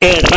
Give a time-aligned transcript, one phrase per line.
[0.00, 0.27] El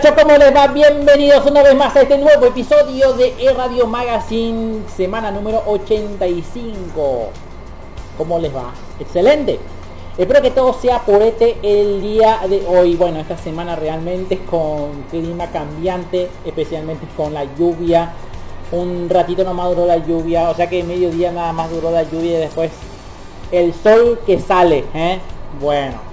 [0.00, 0.22] ¿Qué tal amigachos?
[0.22, 0.66] ¿Cómo les va?
[0.68, 7.28] Bienvenidos una vez más a este nuevo episodio de E-Radio Magazine, semana número 85.
[8.16, 8.72] ¿Cómo les va?
[8.98, 9.58] Excelente.
[10.16, 12.96] Espero que todo sea por este el día de hoy.
[12.96, 18.12] Bueno, esta semana realmente con clima cambiante, especialmente con la lluvia.
[18.72, 22.38] Un ratito nomás duró la lluvia, o sea que mediodía nada más duró la lluvia
[22.38, 22.70] y después
[23.52, 24.84] el sol que sale.
[24.94, 25.18] ¿eh?
[25.60, 26.09] Bueno,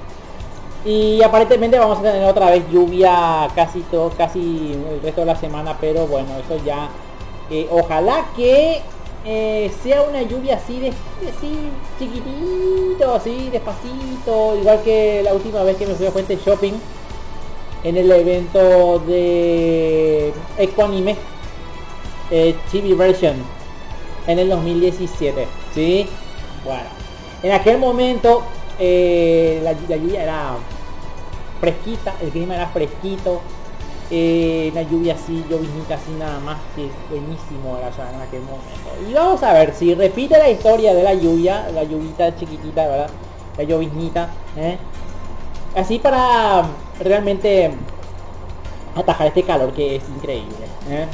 [0.85, 5.35] y aparentemente vamos a tener otra vez lluvia casi todo, casi el resto de la
[5.35, 6.89] semana, pero bueno, eso ya.
[7.49, 8.81] Eh, ojalá que
[9.25, 15.77] eh, sea una lluvia así de, así chiquitito, así despacito, igual que la última vez
[15.77, 16.73] que me fui a Fuente Shopping
[17.83, 21.15] en el evento de Ecoanime
[22.31, 23.35] eh, TV Version
[24.27, 26.07] en el 2017, ¿sí?
[26.65, 26.89] Bueno,
[27.43, 28.43] en aquel momento
[28.79, 30.55] eh, la, lluvia era
[31.59, 33.41] fresquita, el clima era fresquito,
[34.09, 39.09] eh, la lluvia así, lloviznita así nada más que buenísimo en aquel momento.
[39.09, 43.09] Y vamos a ver si repite la historia de la lluvia, la lluvita chiquitita, ¿verdad?
[43.57, 44.77] La lloviznita, ¿eh?
[45.75, 46.63] Así para
[46.99, 47.71] realmente
[48.95, 51.07] atajar este calor que es increíble, ¿eh?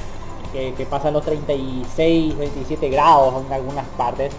[0.53, 4.33] que, que pasan los 36, 27 grados en algunas partes.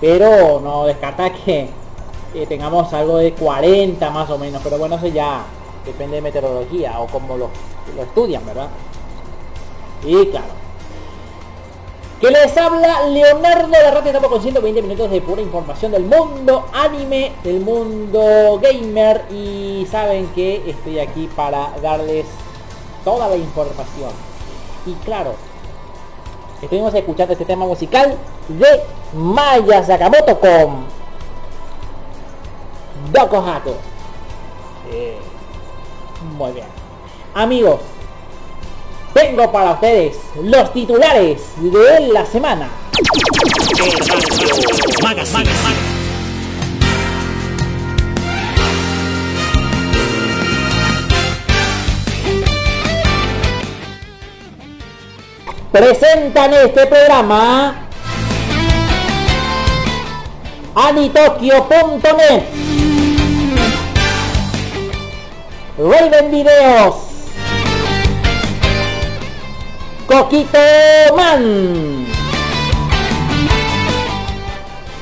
[0.00, 1.68] Pero no descarta que
[2.36, 5.44] eh, tengamos algo de 40 más o menos, pero bueno, eso ya
[5.86, 7.48] depende de meteorología o como lo,
[7.96, 8.68] lo estudian, ¿verdad?
[10.04, 10.66] Y claro.
[12.20, 17.32] Que les habla Leonardo Rata, estamos con 120 minutos de pura información del mundo anime,
[17.42, 22.26] del mundo gamer y saben que estoy aquí para darles
[23.02, 24.10] toda la información.
[24.84, 25.34] Y claro,
[26.62, 28.16] estuvimos escuchando este tema musical
[28.48, 28.82] de
[29.14, 30.86] Maya Sakamoto con
[33.12, 33.76] Doko Hato.
[34.90, 35.18] Eh,
[36.36, 36.66] muy bien.
[37.34, 37.80] Amigos,
[39.12, 42.68] tengo para ustedes los titulares de la semana.
[55.72, 57.74] Presentan este programa
[60.74, 62.85] anitokyo.net
[65.78, 66.94] Raven Videos.
[70.06, 70.58] Coquito
[71.14, 72.06] Man.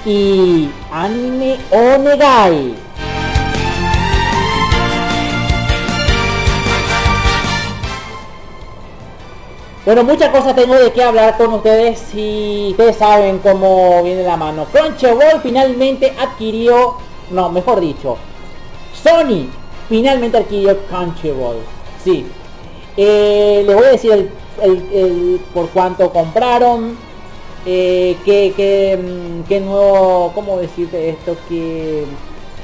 [0.05, 2.75] Y Anime Onegai.
[9.85, 14.37] Bueno, muchas cosas tengo de qué hablar con ustedes y ustedes saben cómo viene la
[14.37, 14.65] mano.
[14.65, 16.97] Crunchyroll finalmente adquirió,
[17.31, 18.17] no, mejor dicho,
[19.00, 19.50] Sony
[19.89, 21.59] finalmente adquirió Crunchyroll.
[22.03, 22.27] Sí.
[22.97, 24.31] Eh, les voy a decir el,
[24.93, 26.97] el, por cuánto compraron,
[27.67, 32.05] eh, qué, qué, mm, qué, nuevo, cómo decirte esto, qué,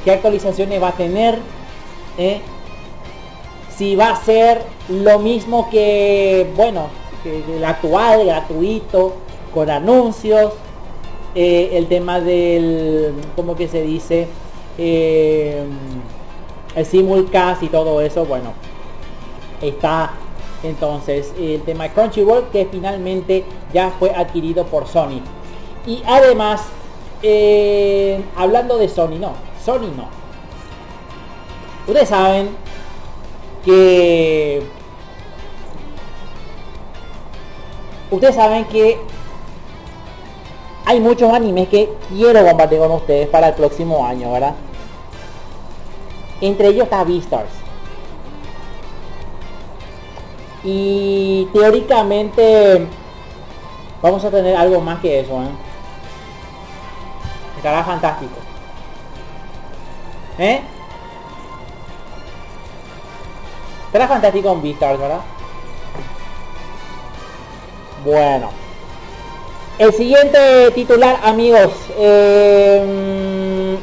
[0.04, 1.38] qué actualizaciones va a tener.
[2.18, 2.40] Eh,
[3.76, 6.88] si va a ser lo mismo que, bueno,
[7.24, 9.14] el actual, gratuito,
[9.54, 10.52] con anuncios,
[11.34, 14.28] eh, el tema del, ¿cómo que se dice?
[16.74, 18.52] El simulcast y todo eso, bueno,
[19.60, 20.12] está
[20.62, 25.20] entonces el tema Crunchyroll que finalmente ya fue adquirido por Sony.
[25.86, 26.62] Y además,
[27.22, 29.32] eh, hablando de Sony, no,
[29.64, 30.08] Sony no.
[31.86, 32.50] Ustedes saben
[33.64, 34.62] que
[38.10, 38.98] ustedes saben que
[40.84, 44.54] hay muchos animes que quiero compartir con ustedes para el próximo año, ¿verdad?
[46.40, 47.50] Entre ellos está Beastars.
[50.64, 52.86] Y teóricamente
[54.02, 55.50] vamos a tener algo más que eso, ¿eh?
[57.56, 58.34] Estará fantástico.
[60.38, 60.62] ¿Eh?
[63.86, 65.20] Estará fantástico en Beastars, ¿verdad?
[68.04, 68.50] Bueno.
[69.78, 71.72] El siguiente titular, amigos.
[71.98, 73.78] Eh,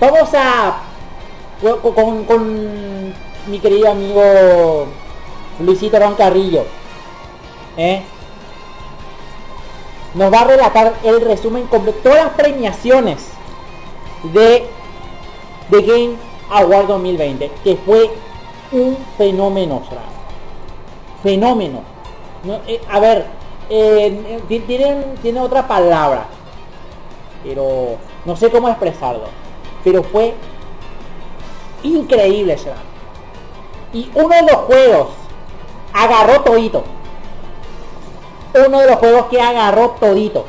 [0.00, 0.82] vamos a...
[1.60, 3.14] Con, con,
[3.48, 4.86] mi querido amigo
[5.60, 6.64] Luisito Roncarrillo.
[7.76, 8.02] ¿eh?
[10.14, 12.00] Nos va a relatar el resumen completo.
[12.02, 13.28] Todas las premiaciones
[14.34, 14.66] de
[15.70, 16.16] The Game
[16.50, 17.50] Award 2020.
[17.64, 18.10] Que fue
[18.72, 19.82] un fenómeno,
[21.22, 21.82] Fenómeno.
[22.44, 23.26] No, eh, a ver,
[23.70, 26.26] eh, tienen, tiene otra palabra,
[27.42, 29.24] pero no sé cómo expresarlo.
[29.88, 30.34] Pero fue
[31.82, 32.76] increíble será.
[33.90, 35.08] Y uno de los juegos
[35.94, 36.84] agarró todito.
[38.66, 40.44] Uno de los juegos que agarró todito.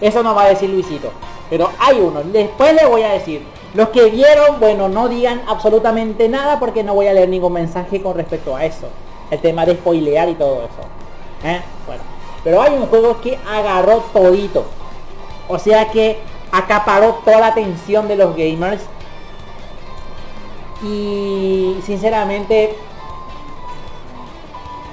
[0.00, 1.10] Eso no va a decir Luisito.
[1.50, 2.22] Pero hay uno.
[2.22, 3.44] Después le voy a decir.
[3.74, 8.00] Los que vieron, bueno, no digan absolutamente nada porque no voy a leer ningún mensaje
[8.00, 8.86] con respecto a eso.
[9.28, 11.48] El tema de spoilear y todo eso.
[11.48, 11.60] ¿Eh?
[11.88, 12.02] Bueno.
[12.44, 14.66] Pero hay un juego que agarró todito.
[15.48, 16.20] O sea que
[16.52, 18.82] acaparó toda la atención de los gamers.
[20.84, 22.76] Y sinceramente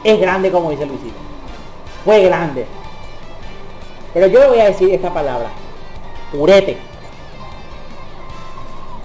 [0.04, 1.18] es grande como dice Luisito.
[2.06, 2.66] Fue grande.
[4.13, 5.50] Pero yo voy a decir esta palabra.
[6.32, 6.78] Purete.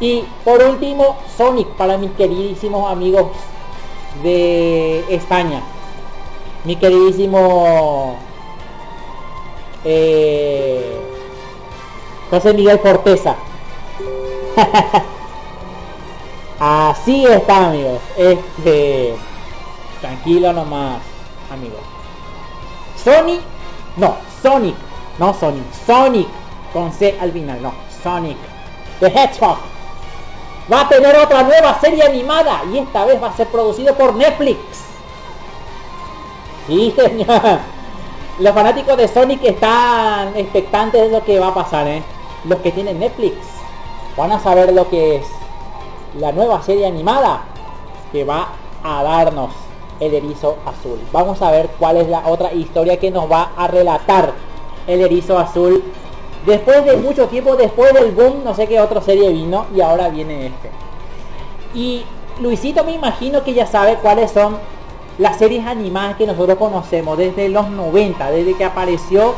[0.01, 3.33] Y por último, Sonic para mis queridísimos amigos
[4.23, 5.63] de España.
[6.65, 8.17] Mi queridísimo
[9.85, 11.14] eh,
[12.35, 13.37] José Miguel Forteza.
[16.59, 18.01] Así está amigos.
[18.17, 19.15] Este
[20.01, 20.99] Tranquilo nomás,
[21.51, 21.81] amigos.
[23.03, 23.41] Sonic,
[23.97, 24.75] no, Sonic,
[25.19, 26.29] no Sonic, Sonic,
[26.73, 27.73] con C al final, no,
[28.03, 28.37] Sonic,
[29.01, 29.59] The Hedgehog.
[30.71, 34.15] Va a tener otra nueva serie animada y esta vez va a ser producido por
[34.15, 34.59] Netflix.
[36.67, 37.61] Sí, señor.
[38.41, 42.03] Los fanáticos de Sonic están expectantes de lo que va a pasar, ¿eh?
[42.49, 43.37] Los que tienen Netflix
[44.17, 45.27] van a saber lo que es
[46.19, 47.45] la nueva serie animada
[48.13, 48.49] que va
[48.83, 49.51] a darnos
[50.01, 50.99] el erizo azul.
[51.13, 54.33] Vamos a ver cuál es la otra historia que nos va a relatar
[54.87, 55.83] el erizo azul.
[56.47, 60.09] Después de mucho tiempo, después del boom, no sé qué otra serie vino y ahora
[60.09, 60.71] viene este.
[61.75, 62.05] Y
[62.41, 64.59] Luisito me imagino que ya sabe cuáles son
[65.19, 69.35] las series animadas que nosotros conocemos desde los 90, desde que apareció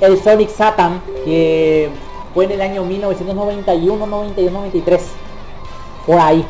[0.00, 1.90] el Sonic Satan, que
[2.38, 5.02] fue en el año 1991, 92, 93.
[6.06, 6.46] Por ahí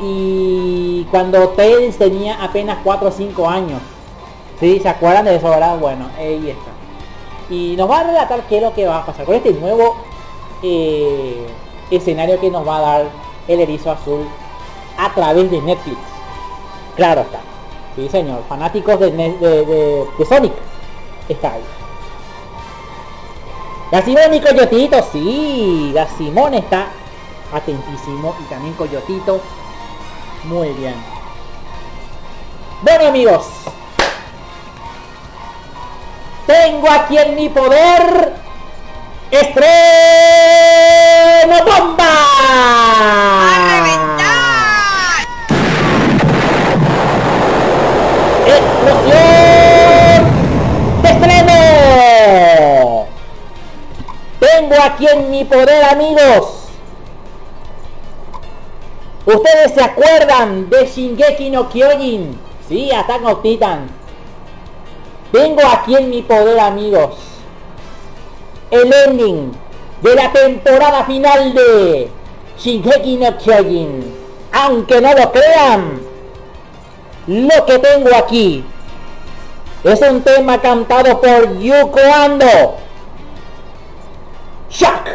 [0.00, 3.80] y cuando Tails tenía apenas 4 o 5 años.
[4.60, 4.78] ¿Sí?
[4.78, 5.76] ¿Se acuerdan de eso, verdad?
[5.76, 6.70] Bueno, ahí está.
[7.52, 9.96] Y nos va a relatar qué es lo que va a pasar con este nuevo
[10.62, 11.48] eh,
[11.90, 13.06] escenario que nos va a dar
[13.48, 14.24] el erizo azul
[14.96, 15.98] a través de Netflix.
[16.94, 17.40] Claro está.
[17.96, 18.44] Sí, señor.
[18.48, 20.52] Fanáticos de, de, de, Sonic.
[21.28, 21.77] Está ahí.
[23.90, 25.90] La Simón y Coyotito, sí.
[25.94, 26.88] La Simón está
[27.52, 28.36] atentísimo.
[28.40, 29.40] Y también Coyotito
[30.44, 30.94] muy bien.
[32.82, 33.46] Bueno amigos.
[36.46, 38.34] Tengo aquí en mi poder.
[39.30, 39.66] ¡Estreno
[41.64, 42.04] bomba!
[54.68, 56.68] Tengo aquí en mi poder amigos
[59.24, 62.38] ¿Ustedes se acuerdan de Shingeki no Kyojin?
[62.68, 63.88] Sí, Attack on Titan.
[65.32, 67.16] Tengo aquí en mi poder, amigos,
[68.70, 69.52] el ending
[70.02, 72.10] de la temporada final de
[72.58, 74.14] Shingeki no Kyojin.
[74.52, 76.00] Aunque no lo crean,
[77.26, 78.64] lo que tengo aquí
[79.84, 82.87] es un tema cantado por Yuko Ando.
[84.70, 85.08] Shock.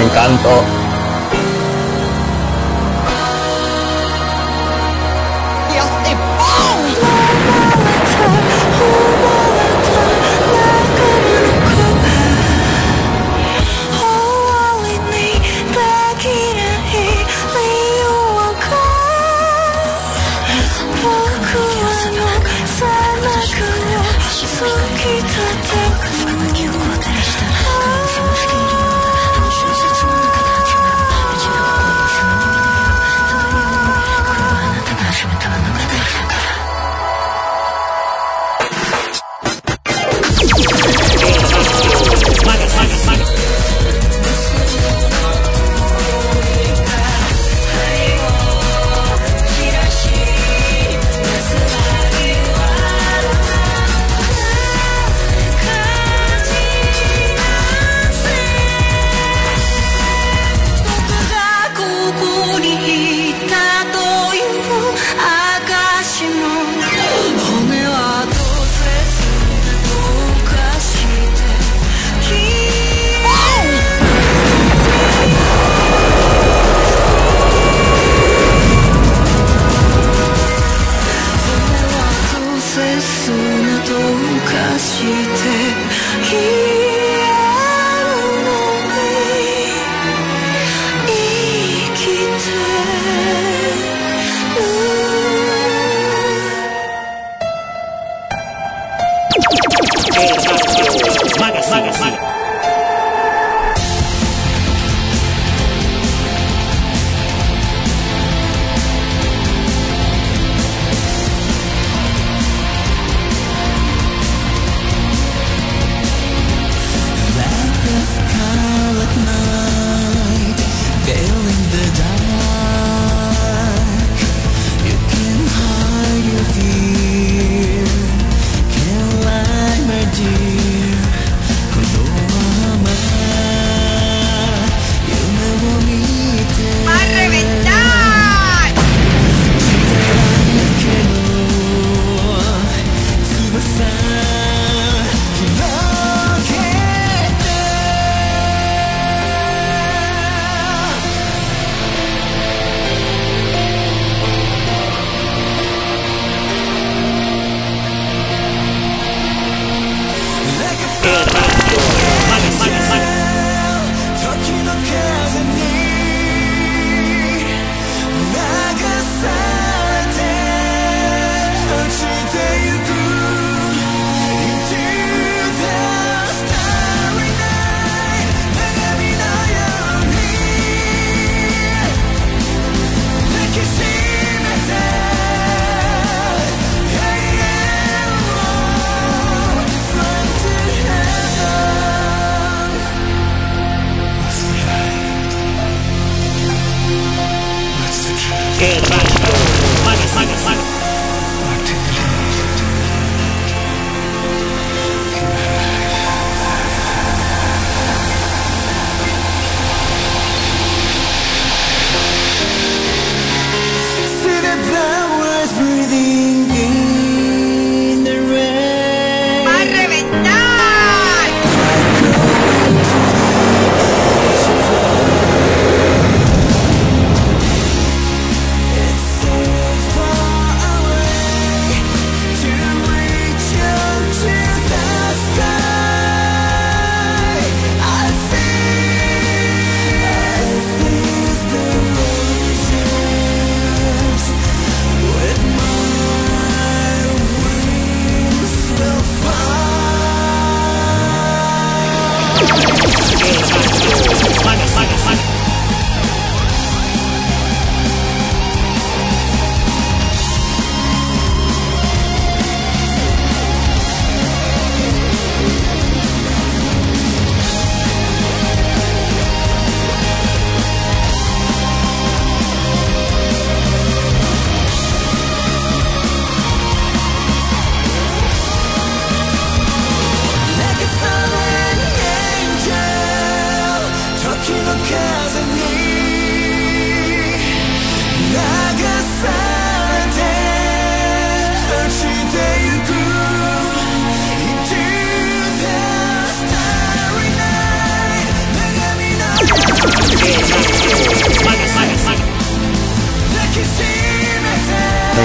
[0.00, 0.83] Encanto.
[0.83, 0.83] See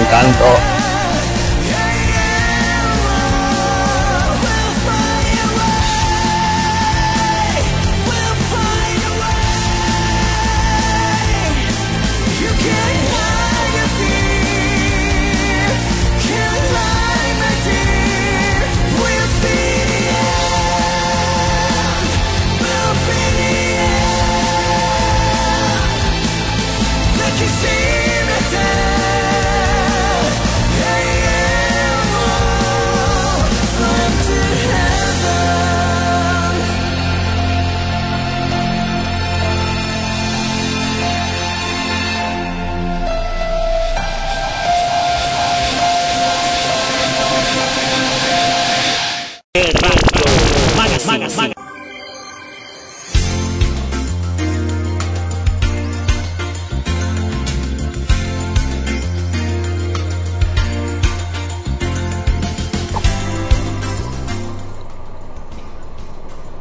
[0.10, 0.79] 干到。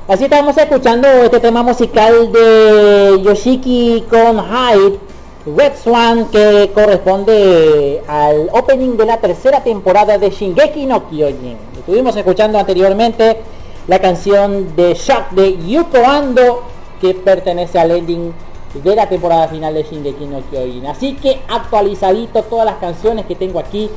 [0.09, 5.08] Así estamos escuchando este tema musical de Yoshiki con Red
[5.83, 11.57] Swan, que corresponde al opening de la tercera temporada de Shingeki no Kyojin.
[11.79, 13.39] Estuvimos escuchando anteriormente
[13.87, 16.63] la canción de Shock de Yuko Ando,
[17.01, 18.33] que pertenece al ending
[18.75, 20.87] de la temporada final de Shingeki no Kyojin.
[20.87, 23.91] Así que actualizadito todas las canciones que tengo aquí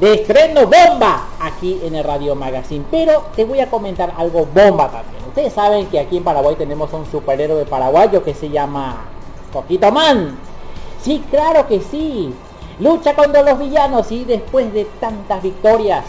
[0.00, 2.84] de estreno bomba aquí en el Radio Magazine.
[2.90, 5.24] Pero te voy a comentar algo bomba también.
[5.28, 9.04] Ustedes saben que aquí en Paraguay tenemos un superhéroe paraguayo que se llama
[9.52, 10.36] Coquito Man.
[11.04, 12.32] Sí, claro que sí.
[12.80, 16.04] Lucha contra los villanos y después de tantas victorias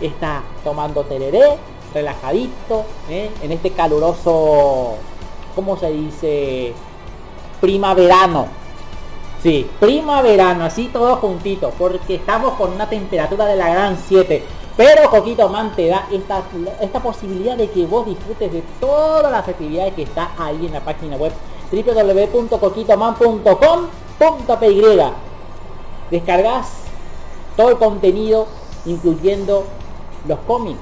[0.00, 1.56] está tomando tereré,
[1.94, 3.30] relajadito, ¿eh?
[3.42, 4.96] en este caluroso,
[5.54, 6.74] ¿cómo se dice?
[7.62, 8.46] Primaverano.
[9.42, 14.44] Sí, primaverano, así todos juntitos, porque estamos con una temperatura de la gran 7.
[14.76, 16.42] Pero Coquito Man te da esta,
[16.82, 20.80] esta posibilidad de que vos disfrutes de todas las actividades que está ahí en la
[20.80, 21.32] página web
[24.18, 25.26] www.coquitoman.com.py
[26.10, 26.68] Descargas
[27.56, 28.46] todo el contenido,
[28.84, 29.64] incluyendo
[30.28, 30.78] los cómics.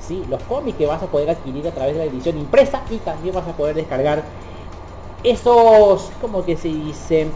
[0.00, 2.96] Sí, los cómics que vas a poder adquirir a través de la edición impresa y
[2.98, 4.22] también vas a poder descargar
[5.22, 7.28] esos, como que se dice,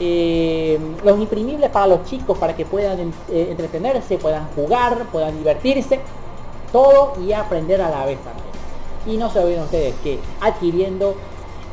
[0.00, 6.00] eh, los imprimibles para los chicos para que puedan eh, entretenerse, puedan jugar, puedan divertirse,
[6.72, 8.46] todo y aprender a la vez también.
[9.06, 11.14] Y no se olviden ustedes que adquiriendo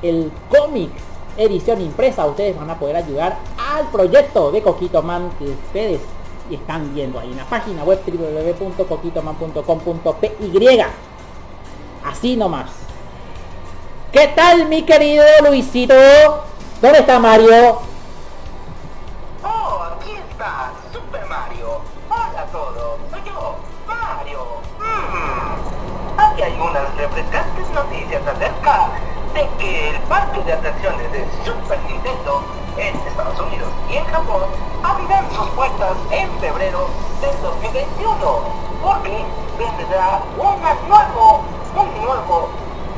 [0.01, 0.91] el cómic
[1.37, 6.01] edición impresa, ustedes van a poder ayudar al proyecto de Coquito Man que ustedes
[6.51, 10.81] están viendo ahí en la página web www.coquitoman.com.py.
[12.05, 12.69] Así nomás.
[14.11, 15.93] ¿Qué tal mi querido Luisito?
[16.81, 17.79] ¿Dónde está Mario?
[19.43, 21.81] Oh, aquí está, Super Mario.
[22.09, 24.45] Hola a todos, soy yo, Mario.
[24.79, 26.41] Mm.
[26.41, 28.91] Hay unas refrescantes noticias acerca
[29.37, 32.41] de que el parque de atracciones de Super Nintendo
[32.75, 34.41] en Estados Unidos y en Japón
[34.81, 36.87] abrirán sus puertas en febrero
[37.21, 38.41] del 2021
[38.81, 39.25] porque
[39.59, 41.43] vendrá una nuevo,
[41.75, 42.49] un nuevo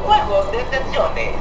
[0.06, 1.36] juego de excepciones.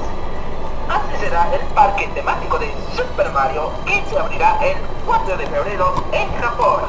[0.88, 5.94] Así será el parque temático de Super Mario que se abrirá el 4 de febrero
[6.11, 6.80] en Japón.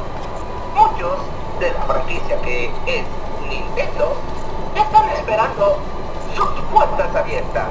[0.74, 1.20] Muchos
[1.60, 3.04] de la franquicia que es
[3.48, 4.16] Nintendo
[4.76, 5.78] están esperando
[6.36, 7.70] sus puertas abiertas.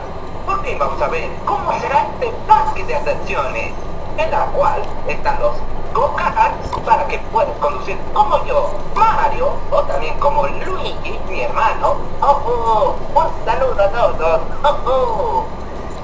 [0.76, 3.72] Vamos a ver cómo será este parque de atracciones
[4.18, 5.54] en la cual están los
[5.94, 11.96] go-karts para que puedas conducir como yo, Mario, o también como Luigi, mi hermano.
[12.20, 14.40] Oh, oh, un saludo a todos.
[14.62, 15.46] Oh, oh.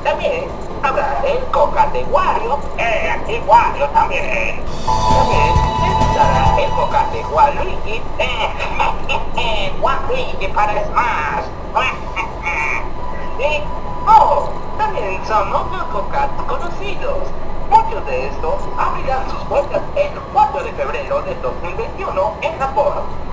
[0.03, 0.49] También
[0.83, 4.65] habrá el go-kart de Wario, eh, y Wario también.
[4.87, 5.53] También
[6.01, 11.45] estará el go-kart de Waluigi, eh, Waluigi para Smash.
[13.39, 13.74] y,
[14.07, 17.29] oh, también son otros go-karts conocidos.
[17.71, 22.93] Muchos de estos abrirán sus puertas el 4 de febrero de 2021 en Japón.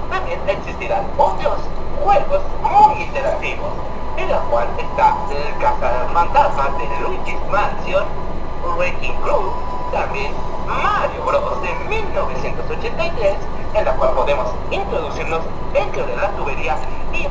[0.10, 1.60] También existirán otros
[2.03, 3.73] juegos muy interactivos,
[4.17, 8.05] en la cual está el Fantasmas de Luigi's Mansion,
[8.77, 9.53] Wrecking Crew,
[9.91, 10.34] también
[10.67, 11.62] Mario Bros.
[11.62, 13.36] de 1983,
[13.73, 15.41] en la cual podemos introducirnos
[15.73, 16.77] dentro de la tubería
[17.13, 17.28] y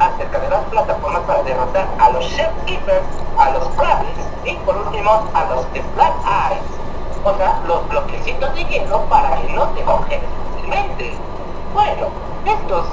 [0.00, 3.04] acerca de las plataformas para derrotar a los Chef Keepers,
[3.38, 6.62] a los Krabbies y por último a los Black Eyes,
[7.24, 11.14] o sea, los bloquecitos de hielo para que no te congeles fácilmente.
[11.74, 12.08] Bueno,
[12.44, 12.86] estos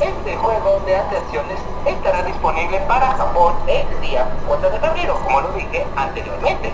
[0.00, 5.52] este juego de atracciones estará disponible para Japón el día 4 de febrero, como lo
[5.52, 6.72] dije anteriormente.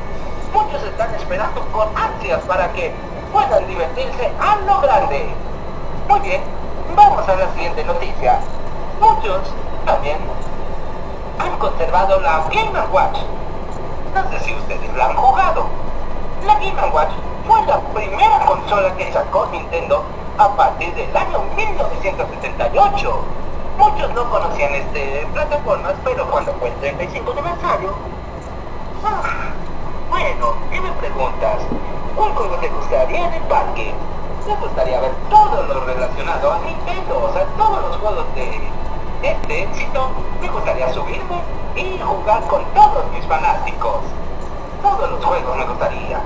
[0.53, 2.93] Muchos están esperando con ansias para que
[3.33, 5.27] puedan divertirse a lo grande.
[6.09, 6.41] Muy bien,
[6.96, 8.40] vamos a la siguiente noticia.
[8.98, 9.42] Muchos
[9.85, 10.16] también
[11.38, 13.18] han conservado la Game Watch.
[14.14, 15.66] No sé si ustedes la han jugado.
[16.46, 17.11] La Game Watch
[17.46, 20.04] fue la primera consola que sacó Nintendo
[20.38, 23.20] a partir del año 1978.
[23.78, 27.94] Muchos no conocían este plataformas, pero cuando fue el 35 aniversario...
[29.04, 29.52] Ah,
[30.09, 31.59] bueno, ¿qué me preguntas?
[32.16, 33.92] ¿Un juego te gustaría en el parque?
[34.46, 38.61] Me gustaría ver todo lo relacionado a Nintendo, o sea, todos los juegos de
[39.22, 40.11] este éxito.
[40.40, 41.42] Me gustaría subirme
[41.74, 44.02] y jugar con todos mis fanáticos.
[44.82, 46.20] Todos los juegos me gustaría.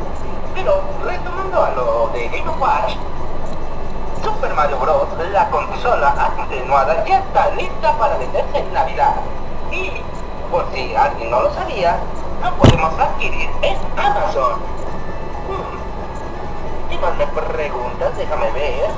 [0.54, 2.96] Pero retomando a lo de Game Watch,
[4.22, 5.08] Super Mario Bros.
[5.32, 9.14] la consola atenuada ya está lista para venderse en Navidad.
[9.72, 9.92] Y,
[10.50, 11.98] por si alguien no lo sabía,
[12.42, 14.79] la podemos adquirir en Amazon.
[17.00, 17.02] Hmm.
[17.02, 18.16] ¿Qué más me preguntas?
[18.16, 18.90] Déjame ver.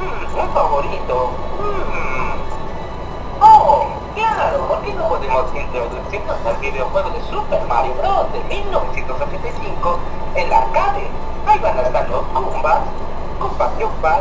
[0.00, 1.30] Hmm, un favorito.
[1.58, 3.42] Hmm.
[3.42, 8.32] Oh, claro, ¿por qué no podemos introducirnos al videojuego de Super Mario Bros.
[8.32, 9.98] de 1985
[10.36, 11.10] en la arcade?
[11.46, 12.80] Ahí van a estar los Goombas,
[13.38, 14.20] Koopa Troopas,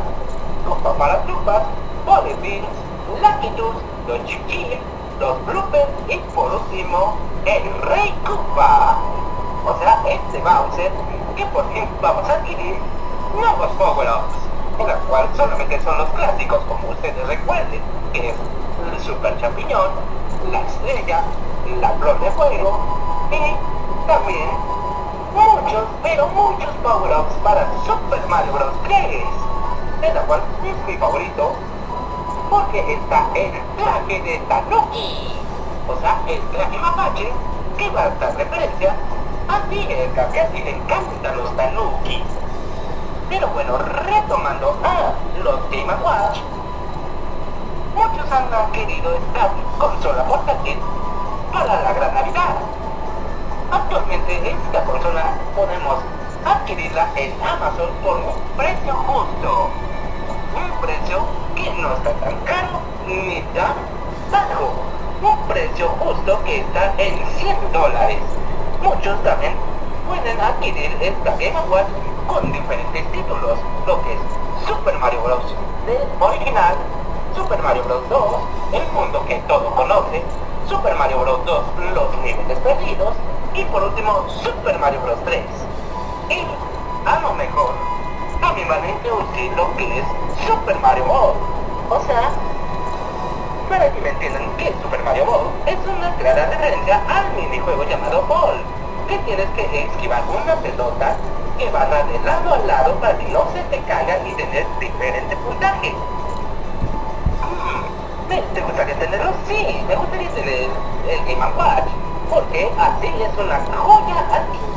[0.67, 1.63] Koopa para Troopas,
[2.06, 4.78] Lucky Tools, los Chiquis,
[5.19, 8.97] los Bloopers y por último, el Rey Koopa.
[9.65, 10.91] O sea, este Bowser
[11.36, 12.78] que por fin vamos a adquirir
[13.35, 17.81] nuevos Power-Ups, en la cual solamente son los clásicos como ustedes recuerden,
[18.13, 18.35] que es
[18.93, 19.91] el Super Champiñón,
[20.51, 21.23] la Estrella,
[21.79, 22.79] la Flor de Fuego
[23.31, 24.49] y también
[25.33, 28.73] muchos, pero muchos power-ups para Super Mario Bros.
[28.87, 29.23] 3,
[30.01, 31.53] de la cual es mi favorito,
[32.49, 35.33] porque está el traje de Tanuki,
[35.87, 37.31] o sea, el traje mapache,
[37.77, 38.95] que va a dar referencia
[39.49, 42.23] a Diego, que así le encantan los Tanuki.
[43.29, 46.39] Pero bueno, retomando a los Game Watch,
[47.95, 50.77] muchos han querido esta consola portátil
[51.51, 52.55] para la gran Navidad.
[53.71, 55.95] Actualmente esta consola podemos
[56.45, 59.69] adquirirla en Amazon por un precio justo.
[60.55, 63.73] Un precio que no está tan caro ni tan
[64.31, 64.73] bajo.
[65.21, 68.19] Un precio justo que está en 100 dólares.
[68.83, 69.53] Muchos también
[70.07, 71.88] pueden adquirir esta Game Watch
[72.27, 74.19] con diferentes títulos, lo que es
[74.67, 75.43] Super Mario Bros.
[76.19, 76.75] original,
[77.35, 78.09] Super Mario Bros.
[78.09, 78.35] 2,
[78.73, 80.23] el mundo que todo conoce,
[80.67, 81.45] Super Mario Bros.
[81.45, 83.13] 2, los niveles perdidos,
[83.53, 85.19] y por último Super Mario Bros.
[85.25, 85.43] 3.
[86.29, 86.43] Y
[87.07, 87.73] a lo mejor
[88.41, 90.05] también a introducir lo que es
[90.47, 91.33] Super Mario Ball.
[91.89, 92.31] O sea,
[93.69, 98.23] para que me entiendan que Super Mario Ball es una clara referencia al minijuego llamado
[98.23, 98.57] Ball,
[99.07, 101.15] que tienes que esquivar una pelota
[101.57, 105.35] que va de lado a lado para que no se te caiga y tener diferente
[105.37, 105.93] puntaje.
[107.41, 109.31] Mm, ¿Te gustaría tenerlo?
[109.47, 110.69] Sí, me gustaría tener
[111.09, 111.85] el Game Watch.
[112.29, 114.25] porque así es una joya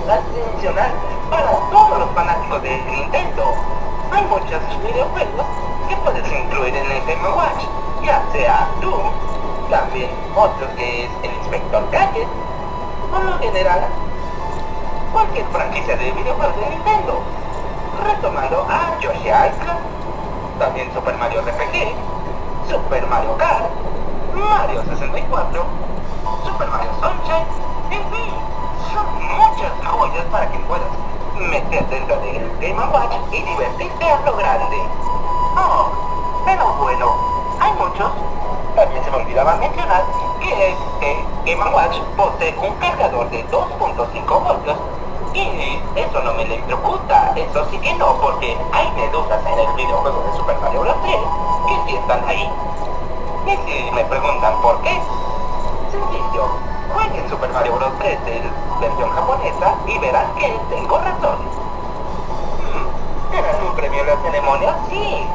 [0.06, 0.92] adicional
[1.30, 3.54] para todos los fanáticos de Nintendo.
[4.12, 5.46] Hay muchos videojuegos
[5.88, 7.64] que puedes incluir en el Game Watch,
[8.04, 9.10] ya sea Doom,
[9.70, 12.28] también otro que es el Inspector Gadget,
[13.10, 13.88] por lo general,
[15.12, 17.20] cualquier franquicia de videojuegos de Nintendo.
[18.04, 19.80] Retomando a Yoshi Island,
[20.58, 21.94] también Super Mario RPG,
[22.70, 23.70] Super Mario Kart,
[24.34, 25.64] Mario 64,
[26.44, 27.46] Super Mario Sunshine,
[27.90, 28.34] en fin,
[28.92, 30.88] son muchas joyas para que puedas
[31.38, 34.76] meter dentro del Game Watch y divertirte a lo grande.
[35.56, 35.88] Oh,
[36.44, 37.14] pero bueno,
[37.60, 38.10] hay muchos.
[38.76, 40.04] También se me olvidaba mencionar
[40.40, 44.76] que este Game Watch posee un cargador de 2.5 voltios
[45.34, 50.22] y eso no me electrocuta, eso sí que no, porque hay medusas en el videojuego
[50.22, 50.96] de Super Mario Bros.
[51.02, 51.16] 3
[51.68, 52.50] que sí están ahí.
[53.46, 55.00] Y si me preguntan por qué,
[55.90, 56.48] sencillo,
[56.92, 57.92] jueguen Super Mario Bros.
[57.98, 61.38] 3 en versión japonesa y verán que tengo razón.
[62.58, 64.76] Hmm, ¿Ganas un premio en la ceremonia?
[64.90, 65.26] Sí.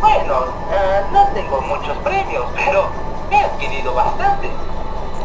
[0.00, 2.84] Bueno, eh, no tengo muchos premios, pero
[3.30, 4.50] he adquirido bastantes.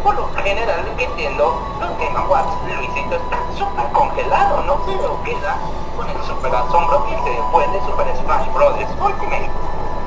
[0.06, 5.20] Por lo general que entiendo, los Game Awards, Luisito está súper congelado, no se lo
[5.24, 5.58] queda
[5.98, 8.76] con el super asombro que se fue de Super Smash Bros.
[9.02, 9.50] Ultimate.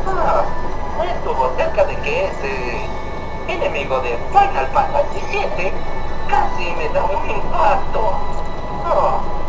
[0.06, 0.44] Ah,
[1.02, 2.86] estuvo cerca de que ese
[3.48, 5.72] enemigo de Final Fantasy VII
[6.28, 8.37] casi me da un impacto.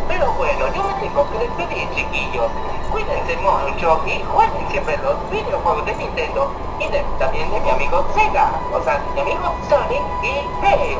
[0.09, 2.51] Pero bueno, yo me tengo que despedir, chiquillos.
[2.91, 8.03] Cuídense mucho y jueguen siempre los videojuegos de Nintendo y de- también de mi amigo
[8.15, 10.99] Sega, o sea, mi amigo Sonic y Tails.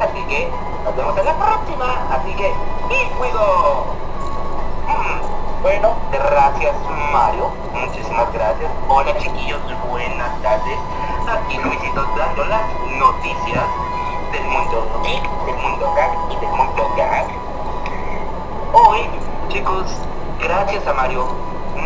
[0.00, 0.50] Así que
[0.84, 2.48] nos vemos en la próxima, así que
[2.90, 3.84] ¡y cuido!
[4.88, 6.74] Mm, Bueno, gracias
[7.12, 8.70] Mario, muchísimas gracias.
[8.88, 10.78] Hola chiquillos, buenas tardes.
[11.28, 12.62] Aquí Luisito dando las
[12.98, 13.64] noticias
[14.32, 17.26] del mundo geek, del mundo gag y del mundo gag.
[18.70, 19.00] Hoy,
[19.48, 19.86] chicos,
[20.42, 21.24] gracias a Mario,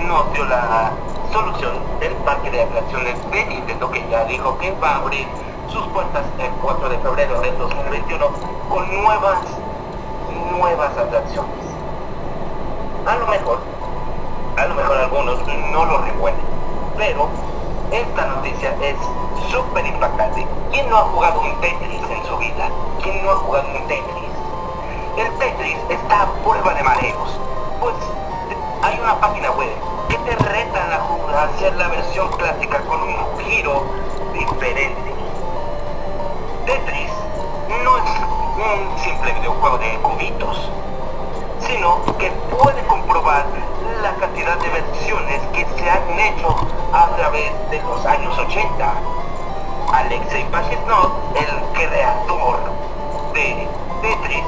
[0.08, 0.90] nos dio la
[1.32, 5.24] solución del parque de atracciones de Nintendo que ya dijo que va a abrir
[5.68, 8.26] sus puertas el 4 de febrero del 2021
[8.68, 9.38] con nuevas,
[10.58, 11.64] nuevas atracciones.
[13.06, 13.58] A lo mejor,
[14.56, 15.38] a lo mejor algunos
[15.70, 16.44] no lo recuerden,
[16.98, 17.28] pero
[17.92, 18.96] esta noticia es
[19.52, 20.44] súper impactante.
[20.72, 22.68] ¿Quién no ha jugado un Tetris en su vida?
[23.04, 24.41] ¿Quién no ha jugado un Tetris?
[25.16, 27.38] El Tetris está a prueba de mareos.
[27.80, 27.94] Pues
[28.82, 29.68] hay una página web
[30.08, 33.84] que te retan a hacer la versión clásica con un giro
[34.32, 35.14] diferente.
[36.64, 37.10] Tetris
[37.84, 38.10] no es
[38.56, 40.70] un simple videojuego de cubitos,
[41.60, 43.44] sino que puede comprobar
[44.02, 46.56] la cantidad de versiones que se han hecho
[46.92, 48.94] a través de los años 80.
[49.92, 52.60] Alexei Pajitnov, el creador
[53.34, 53.68] de
[54.00, 54.44] Tetris,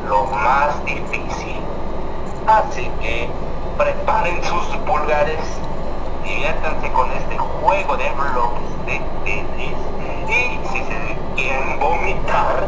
[0.08, 1.55] lo más difícil.
[2.48, 3.28] Así que
[3.76, 5.40] preparen sus pulgares,
[6.24, 9.78] diviértanse con este juego de bloques de Tetris
[10.30, 12.68] y si se quieren vomitar,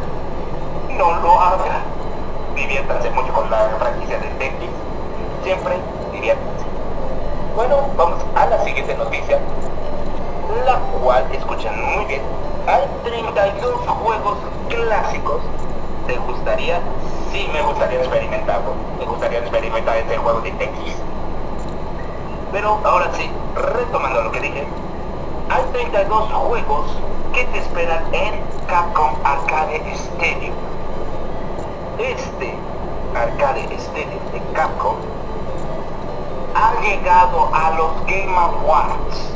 [0.97, 1.83] no lo hagan.
[2.55, 4.71] Diviértanse mucho con la franquicia de Tetris.
[5.43, 5.75] Siempre
[6.11, 6.65] diviértanse.
[7.55, 9.37] Bueno, vamos a la siguiente noticia,
[10.65, 12.21] la cual, escuchan muy bien,
[12.65, 14.37] hay 32 juegos
[14.69, 15.41] clásicos.
[16.07, 16.79] ¿Te gustaría?
[17.31, 18.73] Sí, me gustaría experimentarlo.
[18.99, 20.95] Me gustaría experimentar este juego de Tetris.
[22.51, 24.65] Pero ahora sí, retomando lo que dije,
[25.49, 26.91] hay 32 juegos
[27.33, 30.55] que te esperan en Capcom Arcade Stadium.
[31.99, 32.55] Este
[33.15, 34.95] Arcade Stadium de Capcom
[36.55, 39.33] ha llegado a los Game Awards.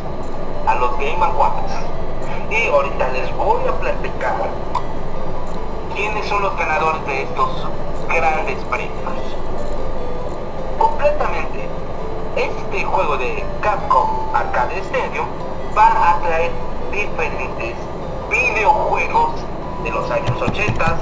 [0.67, 1.73] A los Game Awards.
[2.49, 4.35] Y ahorita les voy a platicar
[6.01, 7.67] quiénes son los ganadores de estos
[8.07, 9.21] grandes premios.
[10.79, 11.69] Completamente,
[12.35, 15.27] este juego de Capcom Arcade Stadium
[15.77, 16.49] va a traer
[16.91, 17.75] diferentes
[18.31, 19.33] videojuegos
[19.83, 20.97] de los años 80,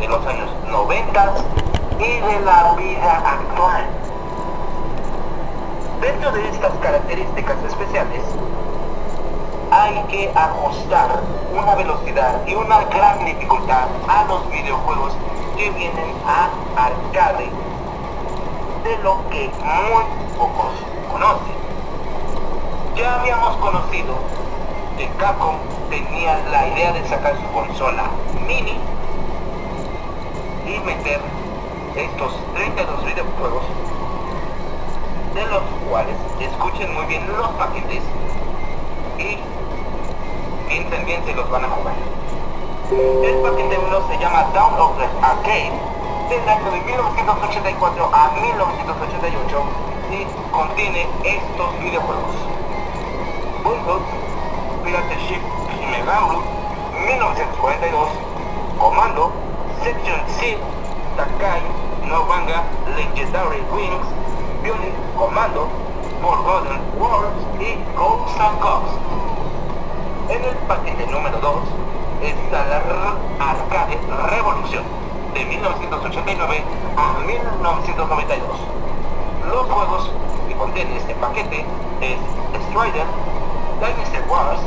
[0.00, 1.34] de los años 90
[1.98, 3.84] y de la vida actual.
[6.00, 8.22] Dentro de estas características especiales,
[9.78, 11.20] hay que ajustar
[11.52, 15.12] una velocidad y una gran dificultad a los videojuegos
[15.56, 17.48] que vienen a arcade
[18.82, 20.04] de lo que muy
[20.36, 20.72] pocos
[21.10, 21.54] conocen.
[22.96, 24.14] Ya habíamos conocido
[24.96, 25.56] que Capcom
[25.90, 28.04] tenía la idea de sacar su consola
[28.46, 28.76] mini
[30.66, 31.20] y meter
[31.94, 33.64] estos 32 videojuegos
[35.34, 38.02] de los cuales escuchen muy bien los paquetes
[39.18, 39.38] y
[40.68, 41.94] piensen bien si los van a jugar.
[42.90, 45.72] El paquete 1 se llama Down of the Arcade
[46.28, 49.62] del año de 1984 a 1988
[50.12, 52.34] y contiene estos videojuegos.
[53.64, 54.02] Bulldog,
[54.84, 55.42] Pirate Ship
[55.80, 56.42] Himegaru,
[57.06, 58.08] 1942,
[58.78, 59.32] Comando,
[59.82, 60.58] Section C,
[61.16, 61.62] Takai,
[62.04, 62.62] No Manga,
[62.94, 64.06] Legendary Wings,
[64.62, 65.68] Bionic Commando,
[66.20, 69.17] Forgotten Wars y Ghosts and Ghosts.
[70.28, 71.54] En el paquete número 2
[72.22, 72.82] está la
[73.38, 73.98] Arcade
[74.28, 74.84] Revolution
[75.32, 76.64] de 1989
[76.96, 78.46] a 1992.
[79.50, 80.10] Los juegos
[80.46, 81.64] que contiene este paquete
[82.02, 82.18] es
[82.68, 83.06] Strider,
[83.80, 84.60] Dynasty Wars,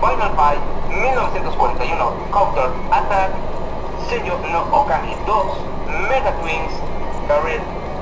[0.00, 3.32] Final Fight, 1941 Counter Attack,
[4.08, 5.46] Sello no Okami 2,
[6.08, 6.72] Mega Twins,
[7.28, 7.60] Career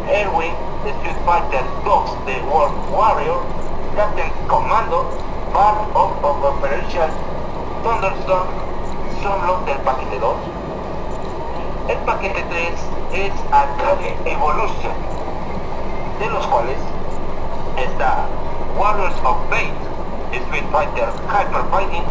[0.08, 0.52] Airway,
[0.86, 3.40] Street Fighter 2 The World Warrior,
[3.96, 5.11] Captain Commando,
[5.53, 7.11] Part of, Operation
[7.82, 8.46] Thunderstorm
[9.22, 10.36] son los del paquete 2.
[11.88, 12.68] El paquete 3
[13.12, 14.92] es Arcade Evolution,
[16.20, 16.78] de los cuales
[17.76, 18.26] está
[18.78, 19.74] Warriors of Fate,
[20.32, 22.05] Street Fighter Hyper Fighting,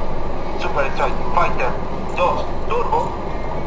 [0.62, 1.72] Super Street Fighter
[2.18, 3.08] 2 Turbo,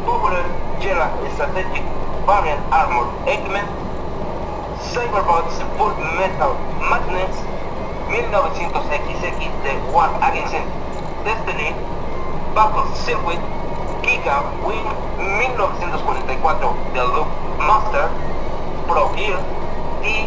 [0.04, 0.44] Popular
[0.80, 1.82] Jera Strategic
[2.26, 3.66] Variant Armor Eggman,
[4.92, 6.56] Cyberbots Full Metal
[6.90, 7.51] Madness,
[8.12, 10.54] 1900XX de War Against
[11.24, 11.72] Destiny,
[12.54, 13.40] Battle Circuit,
[14.02, 14.84] Giga Wing
[15.38, 17.26] 1944 de Loop
[17.58, 18.08] Master,
[18.86, 19.40] Pro Gear
[20.04, 20.26] y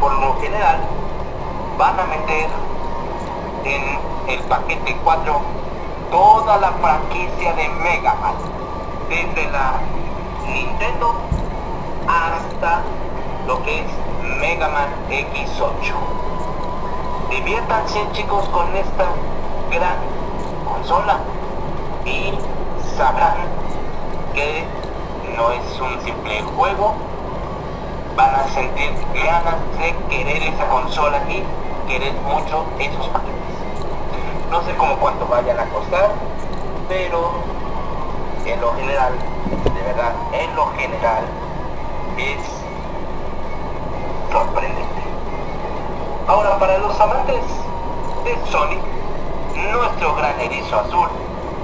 [0.00, 0.78] por lo general
[1.76, 2.48] van a meter
[3.64, 3.98] en
[4.28, 5.40] el paquete 4
[6.10, 8.34] toda la franquicia de Mega Man,
[9.10, 9.74] desde la
[10.46, 11.14] Nintendo
[12.08, 12.80] hasta
[13.46, 13.86] lo que es
[14.40, 16.19] Mega Man X8.
[17.30, 19.06] Diviértanse chicos con esta
[19.70, 19.96] gran
[20.68, 21.20] consola
[22.04, 22.32] y
[22.96, 23.36] sabrán
[24.34, 24.64] que
[25.36, 26.94] no es un simple juego,
[28.16, 31.44] van a sentir ganas de querer esa consola y
[31.88, 33.56] querer mucho esos paquetes.
[34.50, 36.10] No sé cómo cuánto vayan a costar,
[36.88, 37.30] pero
[38.44, 39.12] en lo general,
[39.72, 41.24] de verdad, en lo general
[42.18, 42.59] es
[46.40, 47.42] Ahora, para los amantes
[48.24, 48.80] de Sonic,
[49.74, 51.06] nuestro gran erizo azul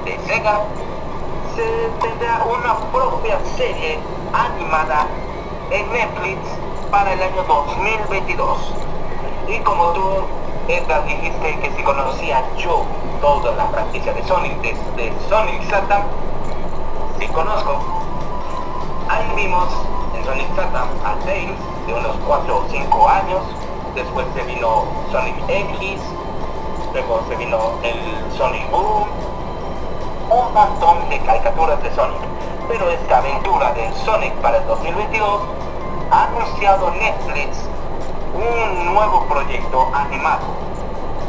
[0.04, 0.60] de Sega,
[1.54, 3.98] se tendrá una propia serie
[4.34, 5.06] animada
[5.70, 6.40] en Netflix
[6.90, 8.74] para el año 2022.
[9.48, 10.10] Y como tú,
[10.68, 12.84] Edgar, dijiste que si conocía yo
[13.22, 16.02] toda la franquicia de Sonic, desde Sonic Satam,
[17.18, 17.78] sí conozco.
[19.08, 19.68] Ahí vimos
[20.14, 23.42] en Sonic Satam a Tails de unos 4 o 5 años,
[23.96, 26.00] después se vino Sonic X,
[26.92, 29.08] luego se vino el Sonic Boom,
[30.30, 32.20] un montón de caricaturas de Sonic.
[32.68, 35.40] Pero esta aventura de Sonic para el 2022
[36.10, 37.56] ha anunciado Netflix
[38.34, 40.44] un nuevo proyecto animado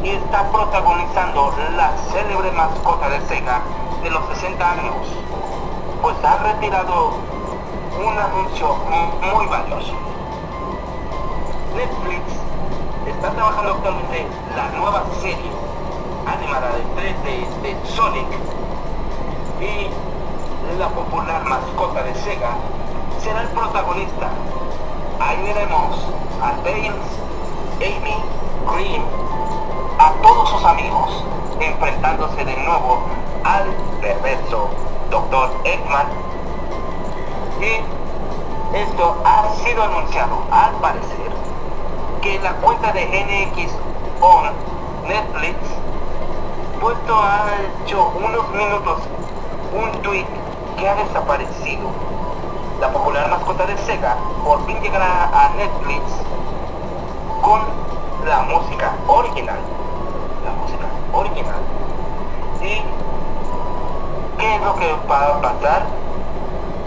[0.03, 3.61] y está protagonizando la célebre mascota de Sega
[4.03, 5.07] de los 60 años,
[6.01, 7.11] pues ha retirado
[7.97, 8.75] un anuncio
[9.33, 9.93] muy valioso.
[11.75, 12.46] Netflix
[13.17, 15.51] está trabajando actualmente la nueva serie
[16.25, 18.27] animada de 3D de Sonic
[19.59, 22.51] y la popular mascota de Sega
[23.21, 24.29] será el protagonista
[25.19, 25.97] ahí veremos
[26.41, 26.95] a Tails,
[27.77, 28.15] Amy,
[28.71, 29.03] Green,
[29.97, 31.23] a todos sus amigos
[31.59, 33.01] enfrentándose de nuevo
[33.43, 33.65] al
[33.99, 34.69] perverso
[35.09, 35.49] Dr.
[35.63, 36.07] Eggman.
[37.61, 41.31] Y esto ha sido anunciado, al parecer,
[42.21, 43.71] que la cuenta de NX
[44.21, 44.51] on
[45.07, 45.55] Netflix
[46.79, 47.49] puesto ha
[47.83, 48.99] hecho unos minutos
[49.73, 50.25] un tweet
[50.77, 51.89] que ha desaparecido.
[52.79, 56.03] La popular mascota de Sega por fin llegará a Netflix
[57.41, 57.61] con
[58.25, 59.59] la música original.
[60.45, 61.61] La música original.
[62.61, 62.81] ¿Y
[64.39, 65.85] qué es lo que va a pasar?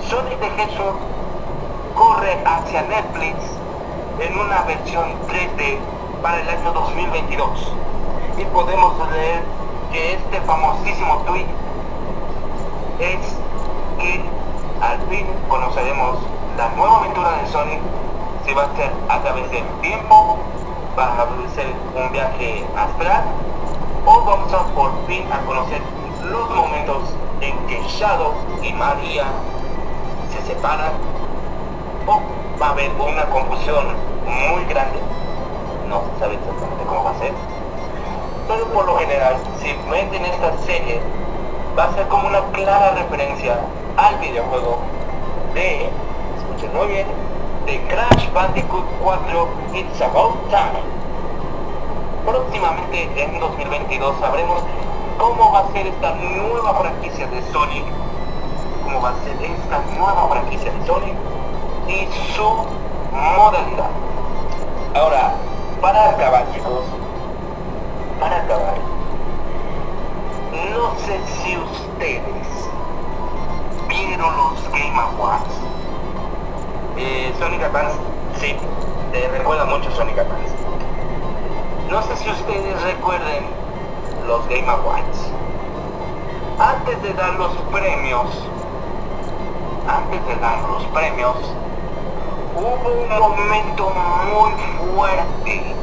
[0.09, 0.97] Sonic the Hedgehog
[1.95, 3.60] corre hacia Netflix
[4.21, 5.79] en una versión 3D
[6.23, 7.73] para el año 2022.
[8.37, 9.43] Y podemos leer
[9.93, 11.47] que este famosísimo tweet
[12.99, 13.37] es
[13.99, 14.23] que
[14.83, 16.19] al fin conoceremos
[16.57, 17.81] la nueva aventura de Sonic
[18.45, 20.39] si va a ser a través del tiempo,
[20.99, 23.25] va a ser un viaje astral
[24.05, 25.81] o vamos a por fin a conocer
[26.25, 29.25] los momentos en que Shadow y María
[30.31, 30.93] se separan
[32.07, 32.21] o
[32.61, 34.99] va a haber una confusión muy grande.
[35.89, 37.33] No se sabe exactamente cómo va a ser.
[38.49, 41.01] Pero por lo general si ven en esta serie
[41.77, 43.59] va a ser como una clara referencia
[43.97, 44.79] al videojuego
[45.55, 45.89] de
[46.39, 47.07] escuchen muy bien
[47.67, 50.81] de Crash Bandicoot 4 It's About Time.
[52.27, 54.63] Próximamente en 2022 sabremos
[55.19, 57.85] cómo va a ser esta nueva franquicia de Sonic
[58.85, 61.15] cómo va a ser esta nueva franquicia de Sonic
[61.89, 62.67] y su
[63.13, 63.91] modalidad
[64.95, 65.35] ahora
[65.81, 66.85] para chicos
[68.19, 68.75] para acabar
[70.75, 72.23] no sé si ustedes
[73.89, 75.55] vieron los Game Awards
[76.97, 77.97] eh, Sonic Advance
[78.41, 78.55] sí
[79.13, 80.55] te recuerda mucho Sonic Advance
[81.91, 83.61] no sé si ustedes recuerden
[84.31, 85.19] los Game Awards.
[86.57, 88.27] Antes de dar los premios,
[89.89, 91.35] antes de dar los premios,
[92.61, 94.53] hubo un momento muy
[94.95, 95.75] fuerte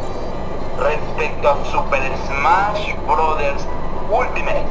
[0.77, 3.67] respecto a Super Smash Bros.
[4.09, 4.65] Ultimate,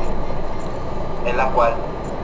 [1.27, 1.75] en la cual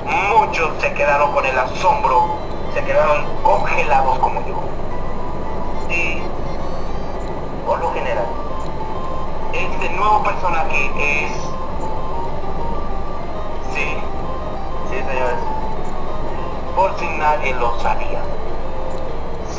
[0.06, 2.36] muchos se quedaron con el asombro,
[2.72, 4.62] se quedaron congelados como yo.
[5.90, 6.22] Y,
[7.66, 8.24] por lo general,
[9.52, 11.32] este nuevo personaje es...
[13.74, 13.96] Sí,
[14.90, 15.38] sí señores.
[16.74, 18.21] Por si nadie lo sabía.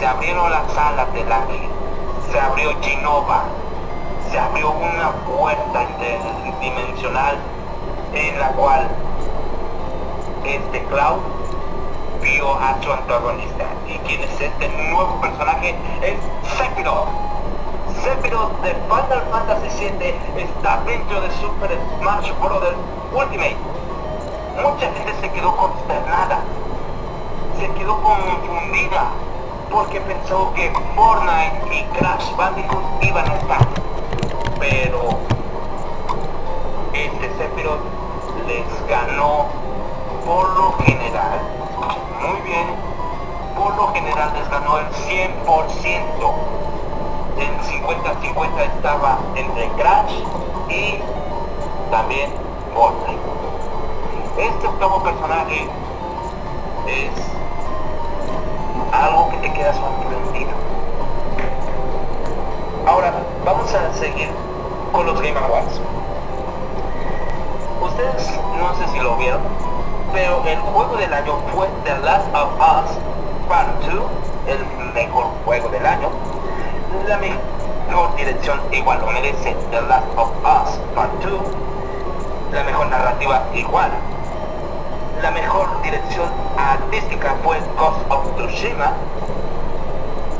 [0.04, 1.70] Se abrieron las salas del ángel.
[2.30, 3.43] Se abrió Genova.
[4.30, 7.38] Se abrió una puerta interdimensional
[8.14, 8.89] en la cual
[10.43, 11.22] este Cloud
[12.22, 13.64] vio a su antagonista.
[13.88, 15.74] ¿Y quién es este nuevo personaje?
[16.01, 16.18] Es
[16.58, 17.08] Sephiroth.
[18.04, 22.62] Sephiroth de Final Fantasy VII está dentro de Super Smash Bros.
[23.14, 23.56] Ultimate.
[24.62, 26.39] Mucha gente se quedó consternada,
[27.58, 29.08] se quedó confundida,
[29.74, 33.67] porque pensó que Fortnite y Crash Bandicoot iban a estar.
[34.59, 35.17] Pero
[36.93, 37.82] este Sephiroth
[38.47, 39.47] les ganó
[40.26, 41.39] por lo general,
[42.21, 42.67] muy bien,
[43.57, 45.34] por lo general les ganó el 100%
[47.39, 50.13] en 50-50 estaba entre Crash
[50.69, 50.99] y
[51.89, 52.32] también
[52.76, 53.19] Fortnite.
[54.38, 55.67] Este octavo personaje
[56.88, 57.42] es
[58.93, 60.51] algo que te queda sorprendido.
[62.85, 63.13] Ahora,
[63.43, 64.29] vamos a seguir
[64.91, 65.81] con los Game Awards.
[67.81, 69.41] Ustedes no sé si lo vieron,
[70.13, 72.97] pero el juego del año fue The Last of Us
[73.49, 74.03] Part 2,
[74.47, 76.09] el mejor juego del año
[77.07, 81.33] la mejor dirección igual lo merece The Last of Us Part 2
[82.53, 83.91] la mejor narrativa igual
[85.21, 86.29] la mejor dirección
[86.72, 88.93] artística fue Ghost of Tsushima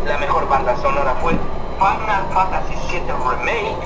[0.06, 1.34] la mejor banda sonora fue
[1.78, 3.78] Final Fantasy VII Remake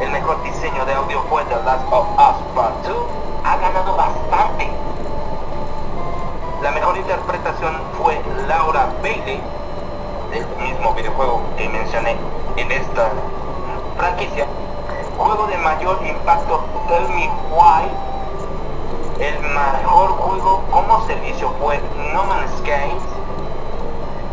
[0.00, 2.96] el mejor diseño de audio fue The Last of Us Part 2
[3.44, 4.70] ha ganado bastante
[6.62, 9.40] la mejor interpretación fue Laura Bailey
[10.30, 12.16] del mismo videojuego que mencioné
[12.56, 13.10] en esta
[13.96, 14.46] franquicia.
[15.18, 18.11] Juego de mayor impacto, Tell Me Why.
[19.22, 21.80] El mejor juego como servicio fue
[22.12, 22.90] No Man's Sky.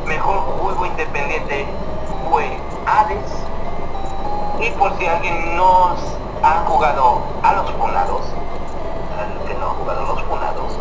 [0.07, 1.67] Mejor juego independiente
[2.27, 3.31] fue Hades.
[4.59, 5.95] Y por si alguien no
[6.41, 8.21] ha jugado a los funados,
[9.47, 10.73] que no ha jugado a los funados,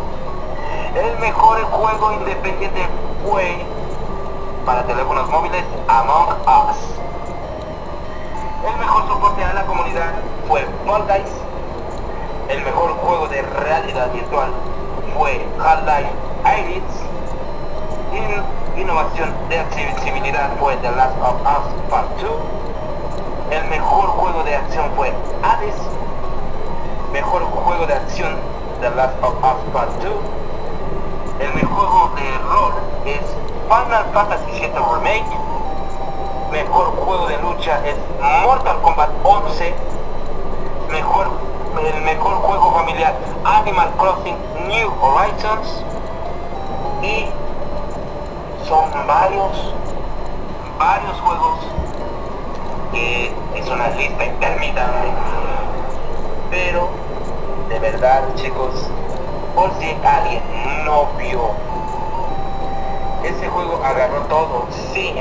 [0.95, 2.87] el mejor juego independiente
[3.23, 3.63] fue
[4.65, 6.77] para teléfonos móviles Among Us.
[8.67, 10.13] El mejor soporte a la comunidad
[10.47, 11.38] fue Fall Guys.
[12.49, 14.49] El mejor juego de realidad virtual
[15.17, 16.09] fue Half-Life
[16.43, 16.83] Alyx.
[18.13, 22.31] In- innovación de accesibilidad fue The Last of Us Part 2.
[23.51, 25.75] El mejor juego de acción fue Hades.
[27.11, 28.35] Mejor juego de acción
[28.81, 30.11] The Last of Us Part 2.
[31.41, 32.73] El mejor juego de rol
[33.05, 33.21] es
[33.67, 35.37] Final Fantasy VII Remake.
[36.51, 37.95] Mejor juego de lucha es
[38.43, 39.73] Mortal Kombat 11.
[40.91, 41.27] Mejor,
[41.85, 45.83] el mejor juego familiar Animal Crossing New Horizons.
[47.01, 47.25] Y
[48.67, 49.73] son varios,
[50.77, 51.59] varios juegos
[52.91, 55.11] que es una lista interminable.
[56.49, 56.89] Pero,
[57.69, 58.89] de verdad chicos,
[59.55, 60.41] por si alguien
[60.85, 61.51] no vio,
[63.23, 65.13] ese juego agarró todo, sí,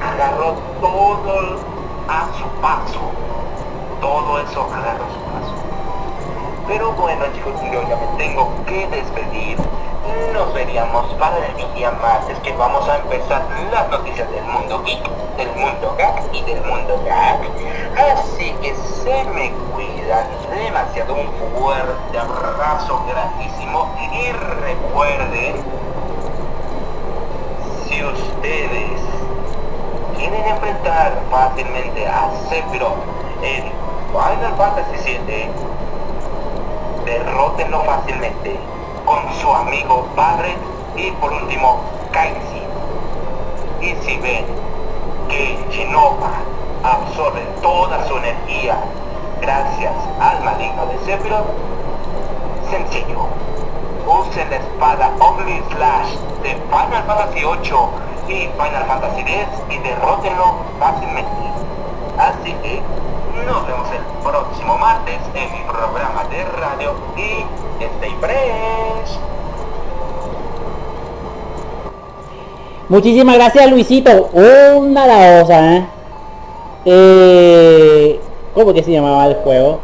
[0.00, 1.58] agarró todo
[2.08, 3.00] a su paso.
[4.00, 5.21] Todo eso agarró.
[6.72, 9.58] Pero bueno chicos, yo ya me tengo que despedir.
[10.32, 15.06] Nos veríamos para el día martes que vamos a empezar las noticias del mundo geek,
[15.36, 17.40] del mundo gag y del mundo gag.
[18.14, 21.28] Así que se me cuidan demasiado un
[21.60, 25.56] fuerte abrazo grandísimo y recuerden
[27.86, 28.98] si ustedes
[30.16, 32.96] quieren enfrentar fácilmente a Sephiroth
[33.42, 33.70] en
[34.10, 35.71] Final Fantasy VII
[37.04, 38.56] derrótenlo fácilmente
[39.04, 40.56] con su amigo padre
[40.96, 41.80] y por último
[42.12, 42.62] Kaisi.
[43.80, 44.44] Y si ven
[45.28, 46.30] que Genova
[46.82, 48.76] absorbe toda su energía
[49.40, 51.46] gracias al maligno de Sephiroth,
[52.70, 53.26] sencillo.
[54.06, 60.56] Usen la espada Ugly Slash de Final Fantasy VIII y Final Fantasy X y derrótenlo
[60.78, 61.30] fácilmente.
[62.18, 62.82] Así que
[63.46, 67.44] nos vemos el próximo martes en mi programa de radio y
[67.84, 69.18] stay fresh.
[72.88, 74.30] Muchísimas gracias Luisito.
[74.32, 75.86] Una la osa, ¿eh?
[76.84, 78.20] Eh,
[78.54, 79.80] ¿Cómo que se llamaba el juego?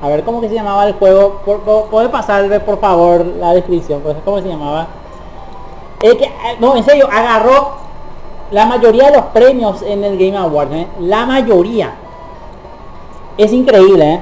[0.00, 1.40] A ver, ¿cómo que se llamaba el juego?
[1.90, 4.00] ¿Puede pasarme por favor la descripción?
[4.00, 4.86] Pues, ¿Cómo se llamaba?
[6.00, 7.72] Es que, eh, no, en serio, agarró
[8.52, 10.86] la mayoría de los premios en el Game Awards, ¿eh?
[11.00, 11.92] La mayoría.
[13.38, 14.20] Es increíble, ¿eh?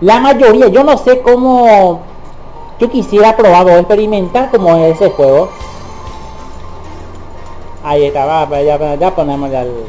[0.00, 2.00] La mayoría, yo no sé cómo...
[2.78, 5.50] Yo quisiera probar o experimentar como es ese juego.
[7.84, 9.84] Ahí está, va, ya, ya ponemos el,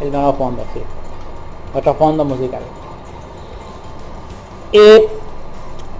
[0.00, 0.80] el nuevo fondo, sí.
[1.74, 2.62] Otro fondo musical.
[4.72, 5.08] Eh,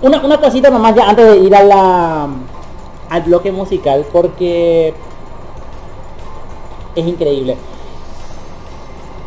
[0.00, 2.28] una, una cosita nomás ya antes de ir a la,
[3.10, 4.94] al bloque musical, porque
[6.94, 7.56] es increíble.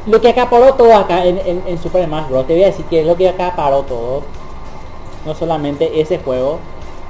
[0.05, 2.45] Lo que acaparó todo acá en, en, Super Smash Bros.
[2.45, 4.23] Te voy a decir que es lo que acaparó todo.
[5.25, 6.59] No solamente ese juego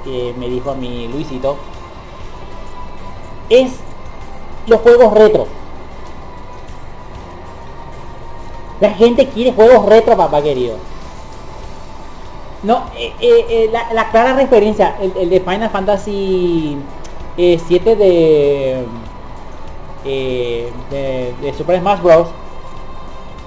[0.04, 1.56] que me dijo a mi Luisito.
[3.48, 3.72] Es
[4.66, 5.46] los juegos retro.
[8.80, 10.76] La gente quiere juegos retro, papá querido.
[12.62, 16.78] No, eh, eh, eh, la, la clara referencia, el, de Final Fantasy
[17.36, 18.84] eh, 7 de,
[20.04, 22.28] eh, de, de Super Smash Bros.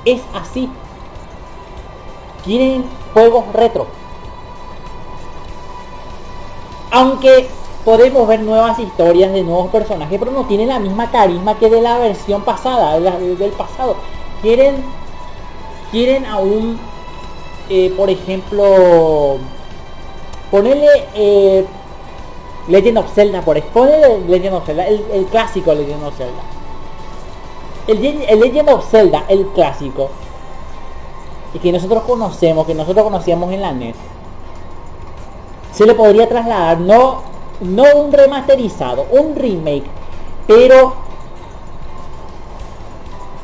[0.08, 0.70] Es así.
[2.45, 3.88] Quieren juegos retro.
[6.91, 7.49] Aunque
[7.84, 11.82] podemos ver nuevas historias de nuevos personajes, pero no tienen la misma carisma que de
[11.82, 13.97] la versión pasada, del pasado.
[14.41, 14.76] Quieren,
[15.91, 16.80] quieren aún,
[17.68, 19.39] eh, por ejemplo,
[20.49, 21.66] ponerle eh,
[22.70, 26.57] Legend of Zelda, por ejemplo, Legend of Zelda, el, el clásico Legend of Zelda.
[27.88, 30.09] El, el Legend of Zelda, el clásico,
[31.53, 33.95] y que nosotros conocemos, que nosotros conocíamos en la NES,
[35.77, 37.21] se le podría trasladar no
[37.61, 39.85] no un remasterizado un remake
[40.47, 40.93] pero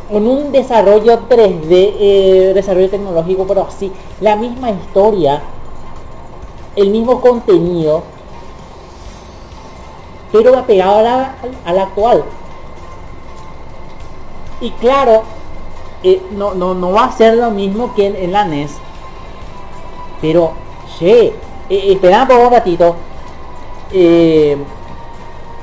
[0.09, 5.43] con un desarrollo 3D eh, desarrollo tecnológico pero así la misma historia
[6.75, 8.01] el mismo contenido
[10.31, 11.35] pero apegado a
[11.65, 12.23] a la actual
[14.64, 15.24] y claro
[16.03, 18.72] eh, no, no, no va a ser lo mismo que en, la NES
[20.22, 20.53] pero
[20.97, 21.34] che
[21.70, 22.95] eh, por un ratito.
[23.91, 24.57] Eh,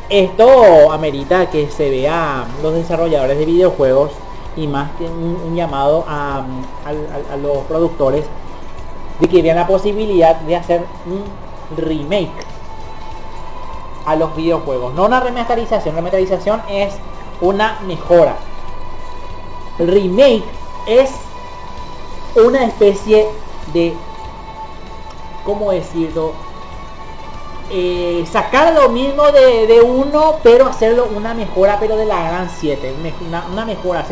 [0.09, 4.11] esto amerita que se vea los desarrolladores de videojuegos
[4.57, 6.45] y más que un, llamado a-
[6.85, 8.25] a los productores
[9.21, 11.23] de que vean la posibilidad de hacer un
[11.77, 12.33] remake
[14.05, 14.95] a los videojuegos.
[14.95, 16.95] No una remasterización, remasterización es
[17.41, 18.37] una mejora.
[19.89, 20.45] Remake
[20.87, 21.11] es
[22.37, 23.27] una especie
[23.73, 23.95] de,
[25.45, 26.33] ¿cómo decirlo?
[27.73, 32.51] Eh, sacar lo mismo de, de uno, pero hacerlo una mejora, pero de la gran
[32.51, 32.95] 7.
[33.27, 34.05] Una, una mejora.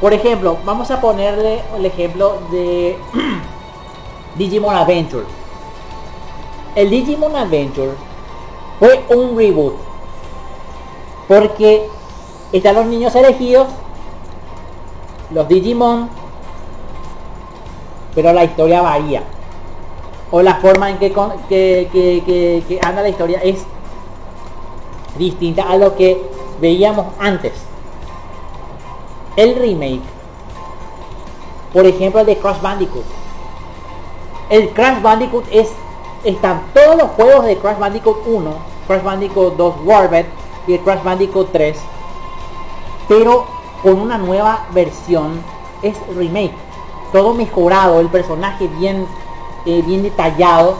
[0.00, 2.98] Por ejemplo, vamos a ponerle el ejemplo de
[4.34, 5.24] Digimon Adventure.
[6.74, 7.92] El Digimon Adventure
[8.78, 9.74] fue un reboot.
[11.28, 11.88] Porque
[12.52, 13.68] están los niños elegidos,
[15.30, 16.08] los Digimon,
[18.14, 19.22] pero la historia varía.
[20.30, 23.64] O la forma en que, con- que, que- que- anda la historia es
[25.18, 26.20] distinta a lo que
[26.60, 27.52] veíamos antes.
[29.36, 30.00] El remake,
[31.72, 33.04] por ejemplo, el de Crash Bandicoot.
[34.50, 35.68] El Crash Bandicoot es
[36.24, 38.50] están todos los juegos de Crash Bandicoot 1,
[38.88, 40.26] Crash Bandicoot 2 Warbird
[40.66, 41.78] y el Crash Bandicoot 3,
[43.06, 43.46] pero
[43.86, 45.40] con una nueva versión
[45.80, 46.50] es remake,
[47.12, 49.06] todo mejorado, el personaje bien
[49.64, 50.78] eh, bien detallado,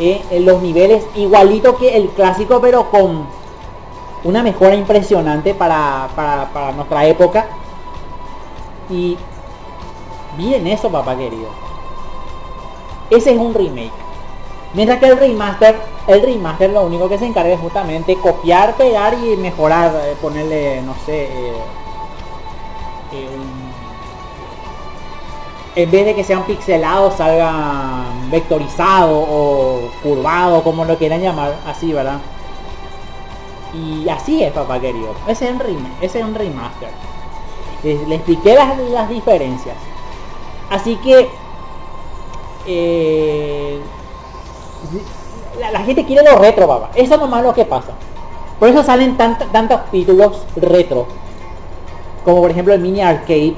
[0.00, 3.26] eh, en los niveles igualito que el clásico, pero con
[4.24, 7.46] una mejora impresionante para, para, nuestra época.
[8.88, 9.16] Y
[10.36, 11.48] bien eso, papá querido.
[13.08, 13.92] Ese es un remake.
[14.74, 15.76] Mientras que el remaster,
[16.08, 20.82] el remaster lo único que se encarga es justamente copiar, pegar y mejorar, eh, ponerle,
[20.82, 21.28] no sé,
[23.12, 23.28] eh,
[25.76, 31.92] en vez de que sean pixelados, salgan vectorizados o curvados, como lo quieran llamar, así,
[31.92, 32.18] ¿verdad?
[33.72, 35.14] Y así es, papá querido.
[35.28, 36.88] Ese es un remake, ese es un remaster.
[37.84, 39.76] Les, le expliqué las, las diferencias.
[40.70, 41.28] Así que
[42.66, 43.80] eh,
[45.60, 46.90] la, la gente quiere lo retro, papá.
[46.94, 47.92] Eso nomás es lo que pasa.
[48.58, 51.06] Por eso salen tant- tantos títulos retro.
[52.24, 53.54] Como por ejemplo el mini arcade.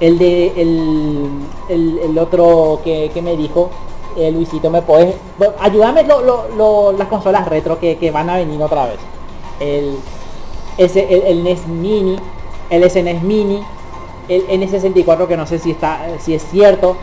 [0.00, 1.28] El de el,
[1.68, 3.70] el, el otro que, que me dijo.
[4.16, 5.14] eh, Luisito, ¿me puedes?
[5.60, 8.98] ayúdame lo- lo- lo- las consolas retro que, que van a venir otra vez.
[9.60, 9.98] El,
[10.78, 12.16] ese, el, el NES Mini,
[12.70, 13.62] el SNES Mini,
[14.28, 16.96] el N64 que no sé si está, si es cierto.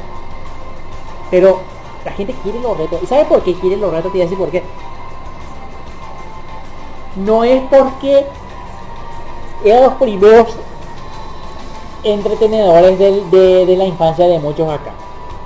[1.30, 1.60] Pero
[2.04, 3.00] la gente quiere los retos.
[3.04, 4.12] ¿Y sabe por qué quiere los retos?
[4.12, 4.64] Te voy a decir por qué.
[7.16, 8.26] No es porque
[9.64, 10.47] eran los primeros
[12.03, 14.91] entretenedores de, de la infancia de muchos acá.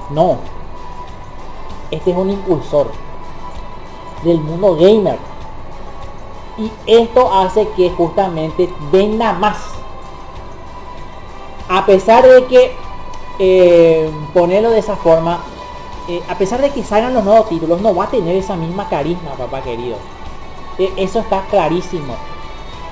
[0.10, 0.38] No.
[1.90, 2.92] Este es un impulsor
[4.24, 5.18] del mundo gamer.
[6.58, 9.58] Y esto hace que justamente venda más.
[11.68, 12.76] A pesar de que
[13.40, 15.40] eh, ponerlo de esa forma,
[16.08, 18.88] eh, a pesar de que salgan los nuevos títulos, no va a tener esa misma
[18.90, 19.96] carisma, papá querido.
[20.78, 22.16] Eh, eso está clarísimo.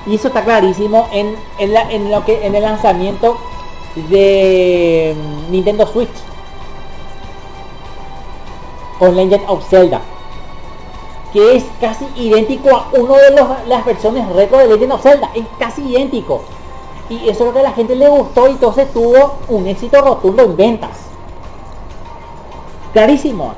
[0.09, 3.37] Y eso está clarísimo en, en, la- en lo que en el lanzamiento
[4.09, 5.15] de
[5.51, 6.09] Nintendo Switch.
[8.97, 10.01] Con Legend of Zelda.
[11.31, 15.29] Que es casi idéntico a uno de los- las versiones retro de Legend of Zelda.
[15.35, 16.41] Es casi idéntico.
[17.09, 20.01] Y eso es lo que a la gente le gustó y entonces tuvo un éxito
[20.01, 20.97] rotundo en ventas.
[22.93, 23.53] Clarísimo.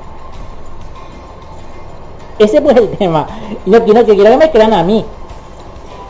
[2.38, 3.26] Ese fue el tema.
[3.64, 5.04] Y no quiero que quiero que me crean a mí.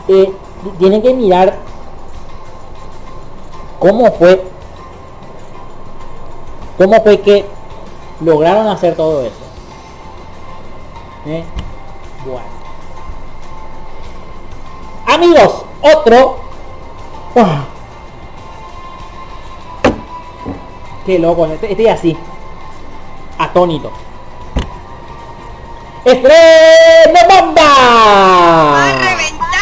[0.07, 0.33] Eh,
[0.79, 1.57] tienen que mirar
[3.79, 4.43] cómo fue
[6.77, 7.45] cómo fue que
[8.21, 9.35] lograron hacer todo eso.
[11.25, 11.43] ¿Eh?
[12.25, 12.53] Bueno.
[15.05, 16.37] Amigos, otro.
[17.35, 17.63] ¡Ah!
[21.05, 22.17] Qué loco, este- estoy así.
[23.37, 23.91] Atónito.
[26.05, 26.33] ¡Estreno
[27.15, 29.52] ¡Va a bomba!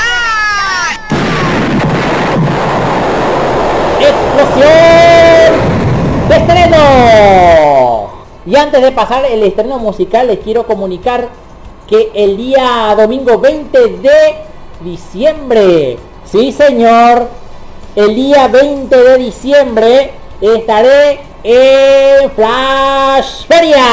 [4.02, 5.54] ¡Explosión
[6.28, 8.10] de estreno!
[8.46, 11.30] Y antes de pasar el estreno musical, les quiero comunicar
[11.88, 14.36] que el día domingo 20 de
[14.80, 17.28] diciembre, sí señor,
[17.96, 23.86] el día 20 de diciembre estaré en Flash Feria.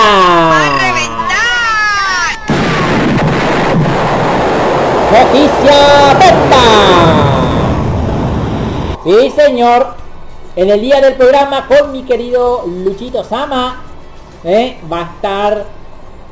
[5.11, 7.38] Noticia bomba.
[9.09, 9.95] Sí, señor.
[10.55, 13.83] En el día del programa con mi querido Luchito Sama,
[14.45, 14.77] ¿eh?
[14.93, 15.65] va a estar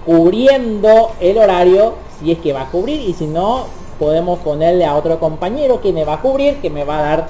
[0.04, 3.64] cubriendo el horario, si es que va a cubrir, y si no,
[3.98, 7.28] podemos ponerle a otro compañero que me va a cubrir, que me va a dar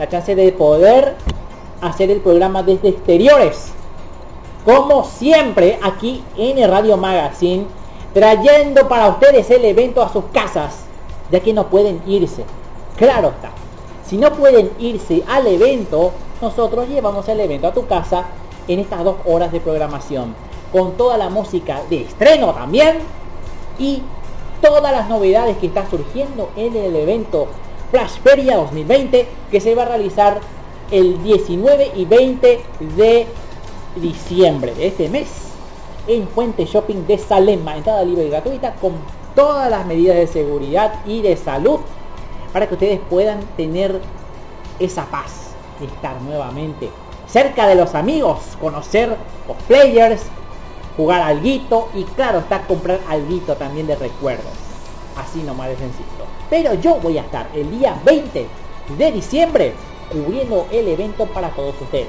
[0.00, 1.14] la chance de poder
[1.80, 3.70] hacer el programa desde exteriores.
[4.64, 7.66] Como siempre, aquí en el Radio Magazine,
[8.12, 10.86] trayendo para ustedes el evento a sus casas,
[11.30, 12.42] ya que no pueden irse.
[12.96, 13.52] Claro está.
[14.08, 18.24] Si no pueden irse al evento, nosotros llevamos el evento a tu casa
[18.66, 20.34] en estas dos horas de programación,
[20.72, 23.00] con toda la música de estreno también
[23.78, 24.02] y
[24.62, 27.48] todas las novedades que están surgiendo en el evento
[27.90, 30.40] Flash Feria 2020 que se va a realizar
[30.90, 32.60] el 19 y 20
[32.96, 33.26] de
[33.96, 35.28] diciembre de este mes
[36.06, 38.92] en Fuente Shopping de Salema, entrada libre y gratuita con
[39.34, 41.80] todas las medidas de seguridad y de salud
[42.58, 44.00] para que ustedes puedan tener
[44.80, 45.50] esa paz
[45.80, 46.90] estar nuevamente
[47.28, 50.22] cerca de los amigos, conocer cosplayers,
[50.96, 54.50] jugar alguito y claro está comprar alguito también de recuerdos.
[55.16, 56.24] Así nomás de sencillo.
[56.50, 58.48] Pero yo voy a estar el día 20
[58.98, 59.74] de diciembre
[60.10, 62.08] cubriendo el evento para todos ustedes.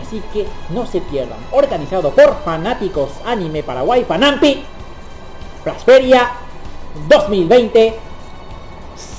[0.00, 1.40] Así que no se pierdan.
[1.52, 4.64] Organizado por Fanáticos Anime Paraguay Panampi.
[5.62, 6.30] Plasferia
[7.06, 8.13] 2020.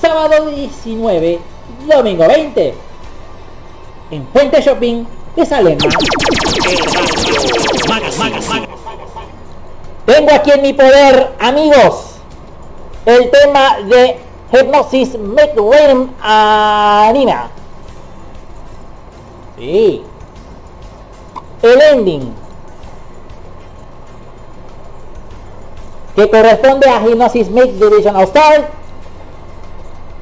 [0.00, 1.40] Sábado 19.
[1.86, 2.74] Domingo 20.
[4.10, 5.88] En Fuente Shopping de Salema.
[10.06, 12.12] Tengo aquí en mi poder, amigos,
[13.04, 14.18] el tema de
[14.52, 17.50] Hypnosis Rain Anima.
[19.58, 20.02] Sí.
[21.62, 22.34] El ending.
[26.14, 28.85] Que corresponde a Hypnosis Make Division All Star.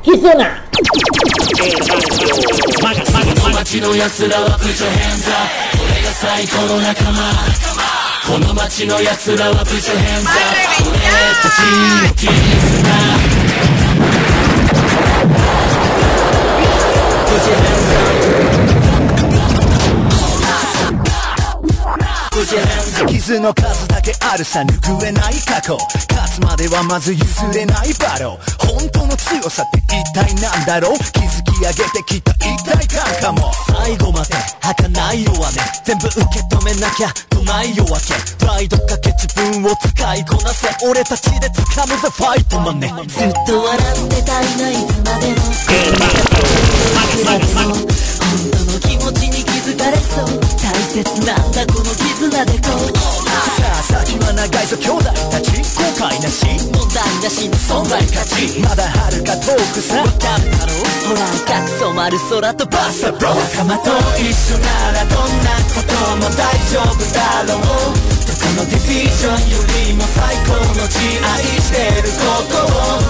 [0.04, 0.64] このな。
[3.64, 5.32] 街のやつらは部署変座
[5.82, 7.32] 俺が最高の仲間
[8.26, 10.30] この街のやつらは部署変座
[10.86, 10.98] 俺
[11.40, 11.58] たち
[12.02, 12.30] の絆
[17.24, 17.96] 部署変座
[22.30, 25.76] 部署変座傷の数だけあるさ拭えない過去
[26.10, 30.98] 勝つまではまず譲れないバロー本当の強さって一体なんだろう。
[30.98, 32.86] 築き上げてきた一体
[33.20, 35.52] 感かも最後まで儚い弱音
[35.84, 38.14] 全部受け止めなきゃとない夜明け。
[38.38, 40.68] プライドかけ自分を使いこなせ。
[40.86, 42.08] 俺たちで掴むぜ。
[42.14, 45.40] ファイトマネずっと笑ってたいないつまでも
[48.24, 49.23] 本当の気持ちに
[49.64, 50.26] 気づかれそう
[50.60, 52.92] 大切なんだこの絆でこう
[53.56, 63.90] さあ先は長いぞ兄弟たち後悔なし問題なしの存在価値まだ遥か遠くさわかるだろうほら赤く染まる空とバッサブロ仲間と
[64.20, 67.56] 一緒ならどんなことも大丈夫だろ
[68.20, 69.56] うどこのディビジョンよ
[69.88, 73.00] りも最高の地愛してることを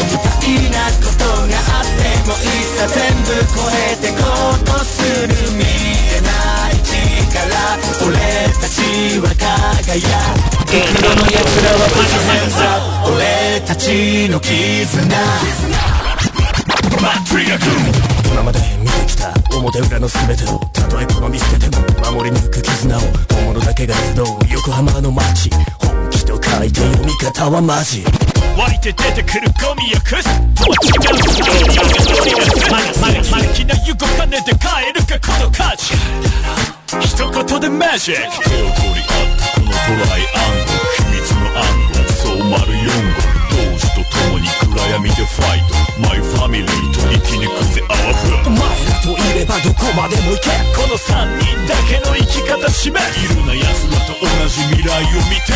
[0.00, 6.28] みたいなことがあってもいいさ全部超えてこうとする見えな
[6.70, 7.38] い力
[8.06, 8.18] 俺
[8.60, 8.74] たち
[9.20, 10.10] は輝
[10.66, 14.50] く袋の奴らはバカセンサー俺たちの絆
[17.00, 23.00] マットリア君今まで見てきた表裏の全てをたとえこの見捨てても守り抜く絆を
[23.34, 25.50] 本物だけが集う横浜の街
[25.80, 28.04] 本気と書いて読み方はマジ
[28.56, 30.24] 湧いて出てくるゴミやクス
[30.54, 31.18] とは違う
[32.60, 35.94] さまだまだまだ気な湯ご金で買えるかこの価値
[37.00, 39.76] 一言でマジック手を取り合ってこのト
[40.08, 45.80] ライアングル秘密の暗号そう丸4号同志と共に暗闇でファイト。
[46.00, 55.52] マイファミリーと生き抜くぜアワフお前らといればどこまでも行けこの3人だけの生き方示すいるな奴らと同じ未来を見て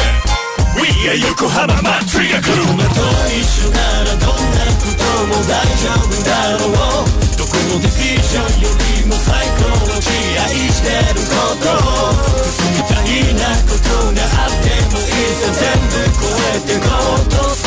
[0.76, 3.00] We are 横浜マットリアグルーと
[3.32, 5.00] 一緒ならどんなこと
[5.32, 10.12] も大丈夫だろうどこのディビジョンよりも最高の地
[10.44, 12.20] 愛してることを
[12.68, 17.63] みたいなことがあってもいいさ全部超えてこうと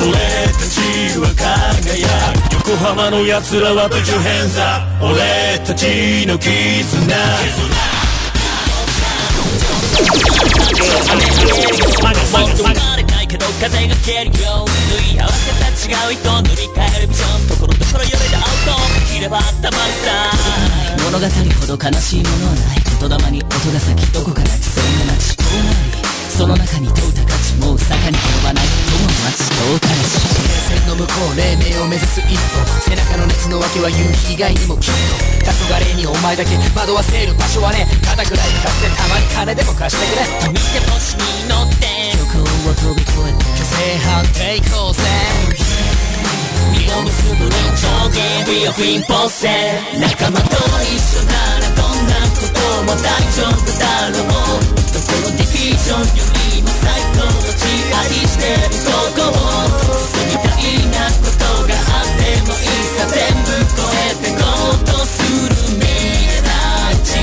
[0.00, 2.06] 俺たちは輝
[2.48, 6.48] く横浜の奴らはプチュヘンザ俺たちの絆。
[12.96, 18.78] れないけど風が蹴るよ縫い合わせた違う糸塗り替えるビジョンところどころよれでアウト
[19.12, 20.30] 切ればたまるさ
[21.02, 25.97] 物語ほど悲しいものはない言霊に音が咲きどこか泣きそうな街こうなり
[26.38, 30.22] その中に問うた価値もう坂に転ばない友の街遠からし
[30.70, 33.98] 平線の向こう黎明を目指す一歩背中の熱の訳は夕
[34.30, 34.94] 日以外にもきっ
[35.42, 38.94] と黄昏にお前だけ惑わせる場所はね肩ぐらい貸して。
[38.94, 40.06] たまに金でも貸して。
[40.06, 40.78] くれ見て。
[40.86, 42.14] 星に乗って。
[42.14, 43.58] 虚構を飛び越えて。
[43.58, 45.02] 正反対抗戦
[46.70, 49.50] 実を結ぶ上下 We are Queen Posse
[49.98, 50.54] 仲間と
[50.86, 54.22] 一緒ならどんなことも大丈夫だろ
[54.74, 54.77] う
[55.08, 57.48] そのディョンよりも最高の
[58.28, 59.88] してるここを
[60.60, 64.44] みなことがあってもいいさ全部超えてこ
[64.84, 67.16] とする見えない力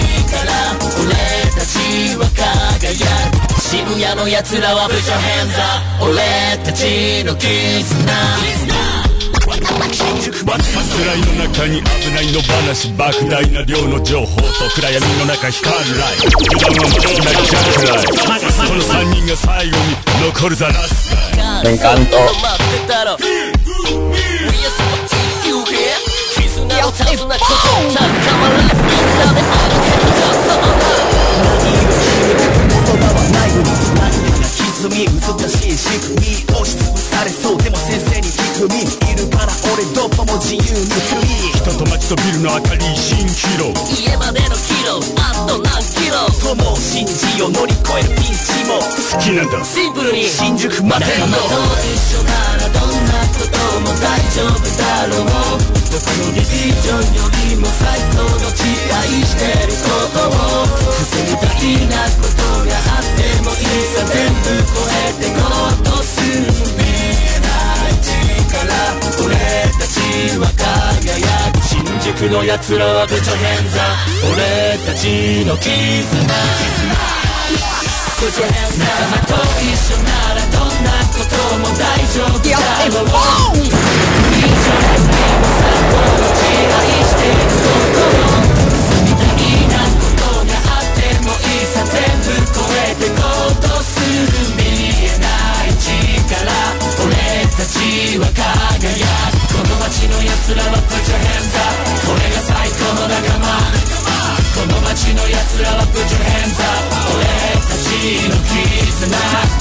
[1.01, 1.13] 俺
[1.53, 3.05] たちは輝
[3.53, 5.61] く渋谷の奴らは無所変差
[6.03, 6.17] 俺
[6.63, 9.05] たちの絆絆
[9.45, 19.83] バツスライの中に危ないの話莫大な量の情報と暗闇の中光るライ油断は間違なくジャックライこの3人が最後に
[20.33, 22.17] 残るザラスライエンカント
[32.85, 34.09] 言葉はないのに何
[34.57, 36.14] 歪み
[39.76, 45.03] 俺どこも自由にフリー人と街とビルの明かり蜃気楼家までのキロ。
[45.19, 46.23] あと何キロ。
[46.39, 48.80] 友を信じよ乗り越えるピンチも。
[48.80, 50.23] 好きなんだシンプルに。
[50.32, 51.59] 新宿まで仲間と
[51.91, 55.59] 一緒ならどんなことも大丈夫だろう。
[55.91, 58.63] どこのリリジョンよりも最高の地
[58.95, 60.71] 愛してることを。
[60.71, 64.07] 防ぎたいなことがあってもいいさ。
[64.07, 66.47] 全部超えてこうとする
[66.80, 66.95] 見え
[68.64, 69.36] ない力俺
[69.80, 69.99] たち
[70.39, 73.88] は輝く新宿の奴らは Put your hands up
[74.32, 75.74] 俺たちの絆
[78.16, 82.56] Put your hands up 仲間と一緒ならどんなことも大丈夫だ
[82.88, 83.12] ろう
[83.56, 83.84] 以上に
[84.45, 87.60] も最高の地愛してるこ
[87.91, 91.93] とを住みたいなことがあってもいいさ全
[92.24, 93.24] 部超えてこ
[97.56, 99.56] たちは輝く。
[99.56, 101.72] この街の奴らは Put your hands up
[102.03, 103.47] これが最高の仲間。
[104.56, 106.84] この街の奴らは Put your hands up
[107.16, 107.24] 俺
[107.64, 109.08] たちの絆。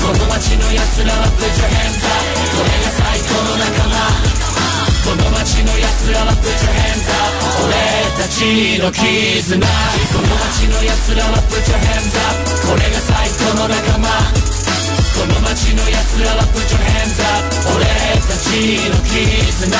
[0.03, 2.19] この街の奴らは Put your hands up
[2.51, 4.11] これが最高の仲間。
[5.07, 7.79] この街の奴らは Put your hands up 俺
[8.19, 9.63] たちの絆。
[9.63, 14.64] この街の奴らは Put your hands up これが最高の仲間。
[15.15, 17.87] この街の奴らは Put your hands up 俺
[18.27, 18.47] たち
[18.91, 19.71] の絆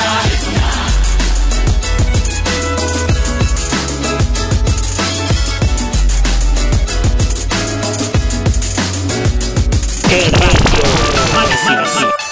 [10.07, 10.31] 今日
[12.05, 12.24] も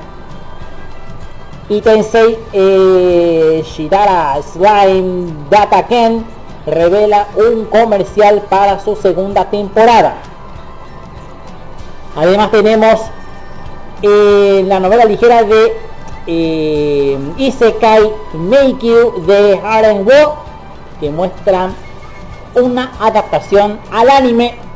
[1.68, 6.24] y Tensei eh, Shidara Slime Data Ken
[6.66, 10.14] revela un comercial para su segunda temporada.
[12.16, 13.00] Además tenemos
[14.02, 15.76] eh, la novela ligera de
[16.26, 20.32] eh, Isekai Make You de Harem World
[21.00, 21.74] que muestran
[22.54, 24.69] una adaptación al anime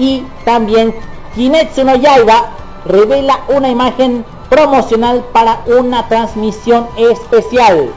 [0.00, 0.94] y también
[1.34, 2.50] Kinetsu no Yaiba
[2.86, 7.90] revela una imagen promocional para una transmisión especial.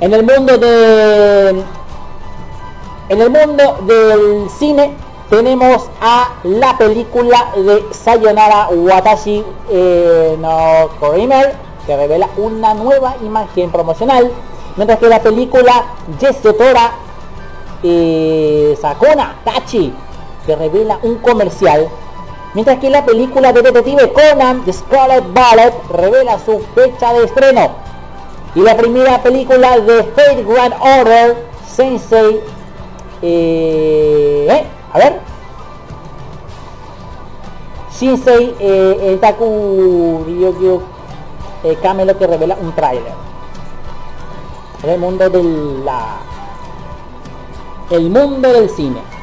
[0.00, 1.50] En el mundo de
[3.08, 4.92] en el mundo del cine
[5.30, 11.54] tenemos a la película de Sayonara Watashi eh, no Korimer
[11.86, 14.30] que revela una nueva imagen promocional
[14.76, 15.84] mientras que la película
[16.20, 16.90] Yesotora
[17.84, 19.92] eh, Sakona Tachi
[20.46, 21.88] que revela un comercial
[22.54, 27.70] mientras que la película de detective Conan The Scarlet Ballet revela su fecha de estreno.
[28.54, 31.36] Y la primera película de Fate Grand Order
[31.66, 32.40] Sensei
[33.20, 35.20] eh, eh, a ver.
[37.98, 40.82] Shinsei eh, el Taku Ryokyu
[41.64, 43.12] eh, Camelo que revela un tráiler.
[44.82, 45.42] El mundo de
[45.84, 46.18] la
[47.90, 49.15] el mundo del cine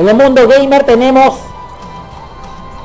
[0.00, 1.34] en el mundo gamer tenemos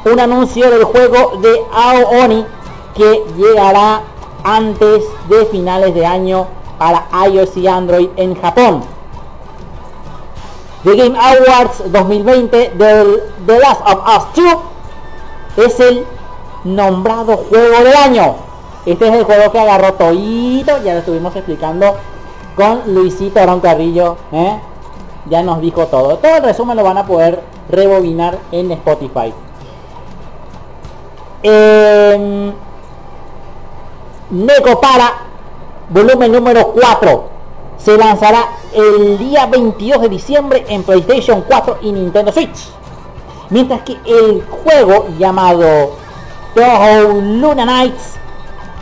[0.03, 2.45] un anuncio del juego de Aoni
[2.93, 4.01] que llegará
[4.43, 6.45] antes de finales de año
[6.77, 8.83] para iOS y Android en Japón.
[10.83, 14.43] The Game Awards 2020 del The Last of Us
[15.55, 16.05] 2 es el
[16.65, 18.35] nombrado juego del año.
[18.85, 21.95] Este es el juego que agarró Toito, ya lo estuvimos explicando
[22.57, 24.59] con Luisito Arón Carrillo, ¿eh?
[25.29, 26.17] Ya nos dijo todo.
[26.17, 29.33] Todo el resumen lo van a poder rebobinar en Spotify.
[31.43, 32.53] Eh,
[34.81, 35.13] para
[35.89, 37.29] volumen número 4
[37.77, 42.69] se lanzará el día 22 de diciembre en PlayStation 4 y Nintendo Switch.
[43.49, 45.91] Mientras que el juego llamado
[46.55, 48.15] Toho Luna Nights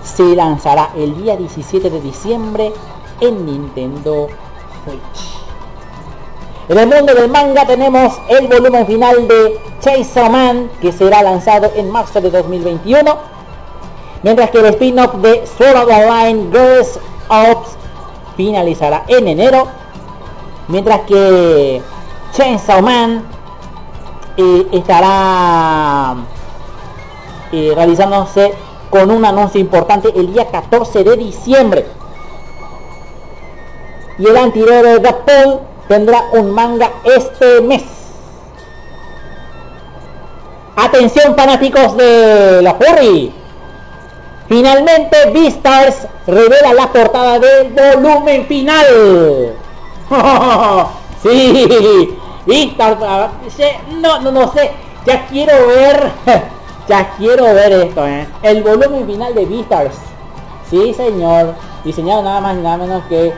[0.03, 2.71] se lanzará el día 17 de diciembre
[3.19, 4.27] en Nintendo
[4.85, 5.42] Switch.
[6.69, 11.69] En el mundo del manga tenemos el volumen final de Chainsaw Man que será lanzado
[11.75, 13.17] en marzo de 2021.
[14.23, 17.71] Mientras que el spin-off de Sword Art Online Girls Ops
[18.37, 19.67] finalizará en enero.
[20.69, 21.81] Mientras que
[22.31, 23.25] Chainsaw Man
[24.37, 26.15] eh, estará
[27.51, 28.53] eh, realizándose
[28.89, 31.85] con un anuncio importante el día 14 de diciembre.
[34.17, 37.83] Y el anterior de Paul tendrá un manga este mes.
[40.75, 43.31] Atención fanáticos de la furry.
[44.49, 49.53] Finalmente Beastars revela la portada del volumen final.
[51.21, 52.17] sí,
[52.47, 52.97] Beastars,
[54.01, 54.71] no, no, no sé,
[55.05, 56.11] ya quiero ver,
[56.87, 58.27] ya quiero ver esto, ¿eh?
[58.41, 59.95] El volumen final de Beastars.
[60.71, 61.53] Sí, señor,
[61.83, 63.31] diseñado nada más y nada menos que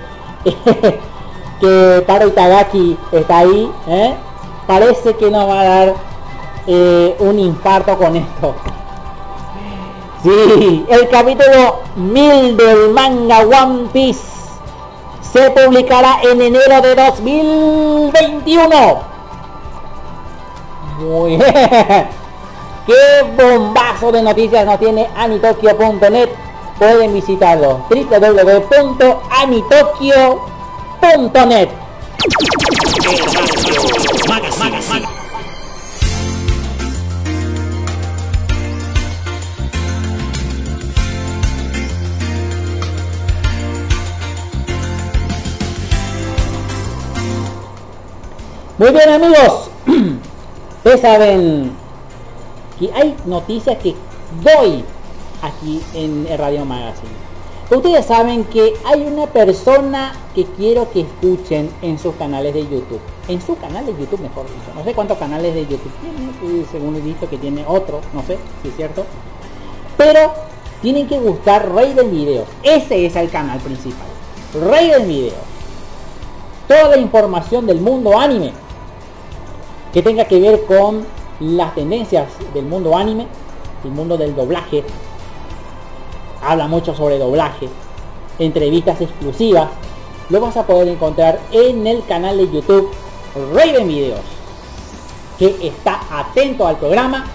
[1.60, 4.14] que Taro Itagaki está ahí, ¿eh?
[4.68, 5.96] parece que no va a dar
[6.68, 8.54] eh, un infarto con esto.
[10.24, 14.24] Sí, el capítulo 1000 del manga One Piece
[15.22, 19.00] se publicará en enero de 2021.
[21.00, 21.54] Muy bien.
[22.88, 26.30] Qué bombazo de noticias nos tiene anitokyo.net.
[26.80, 30.55] Pueden visitarlo www.anitokyo.net
[34.58, 35.08] Magazine.
[48.78, 49.70] Muy bien amigos,
[50.78, 51.72] ustedes saben
[52.78, 53.96] que hay noticias que
[54.44, 54.84] doy
[55.42, 57.25] aquí en el Radio Magazine.
[57.70, 63.00] Ustedes saben que hay una persona que quiero que escuchen en sus canales de YouTube.
[63.28, 64.72] En su canal de YouTube, mejor dicho.
[64.76, 68.38] No sé cuántos canales de YouTube tiene, según he visto que tiene otro, no sé
[68.62, 69.04] si es cierto.
[69.98, 70.32] Pero
[70.84, 72.48] tienen que buscar Raiden Videos.
[72.62, 74.08] Ese es el canal principal.
[74.70, 75.34] Raiden Videos.
[76.68, 78.54] Toda la información del mundo anime
[79.92, 81.04] que tenga que ver con
[81.40, 83.26] las tendencias del mundo anime,
[83.84, 84.84] el mundo del doblaje.
[86.46, 87.68] Habla mucho sobre doblaje,
[88.40, 89.70] entrevistas exclusivas.
[90.30, 92.92] Lo vas a poder encontrar en el canal de YouTube
[93.54, 94.22] Raven Videos,
[95.38, 97.26] que está atento al programa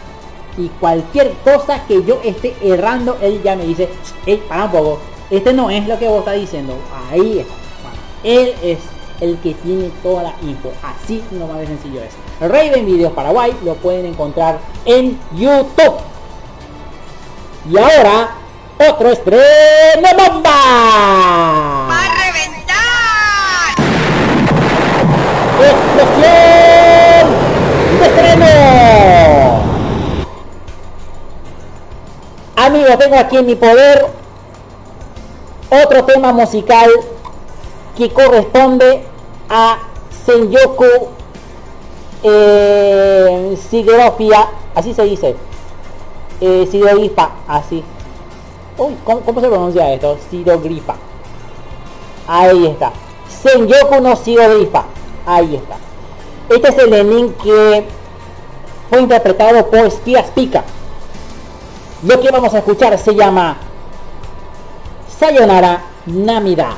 [0.56, 3.88] y cualquier cosa que yo esté errando, él ya me dice,
[4.26, 4.98] hey, un poco,
[5.30, 6.74] este no es lo que vos estás diciendo.
[7.10, 7.54] Ahí está.
[8.22, 8.78] Él es
[9.20, 10.70] el que tiene toda la info.
[10.82, 12.14] Así nomás de sencillo es.
[12.40, 15.94] Raven Videos Paraguay lo pueden encontrar en YouTube.
[17.70, 18.39] Y ahora,
[18.88, 20.50] otro estreno bomba.
[21.90, 23.76] ¡Va a reventar!
[25.70, 27.24] ¡Explosión
[27.98, 29.60] de estreno!
[32.56, 34.06] Amigos, tengo aquí en mi poder
[35.70, 36.90] otro tema musical
[37.96, 39.04] que corresponde
[39.48, 39.78] a
[40.24, 41.10] Senyoku
[42.22, 43.56] eh,
[44.74, 45.36] así se dice,
[46.40, 46.66] eh,
[47.46, 47.84] así.
[48.80, 50.18] ¿Cómo, cómo se pronuncia esto?
[50.30, 50.94] Sigogrifa.
[52.26, 52.92] Ahí está.
[53.28, 54.84] Senyoku no Sigogrifa.
[55.26, 55.76] Ahí está.
[56.48, 57.84] Este es el ending que
[58.88, 60.64] fue interpretado por Skia Pika.
[62.02, 63.56] Lo que vamos a escuchar se llama
[65.18, 66.76] Sayonara Namida.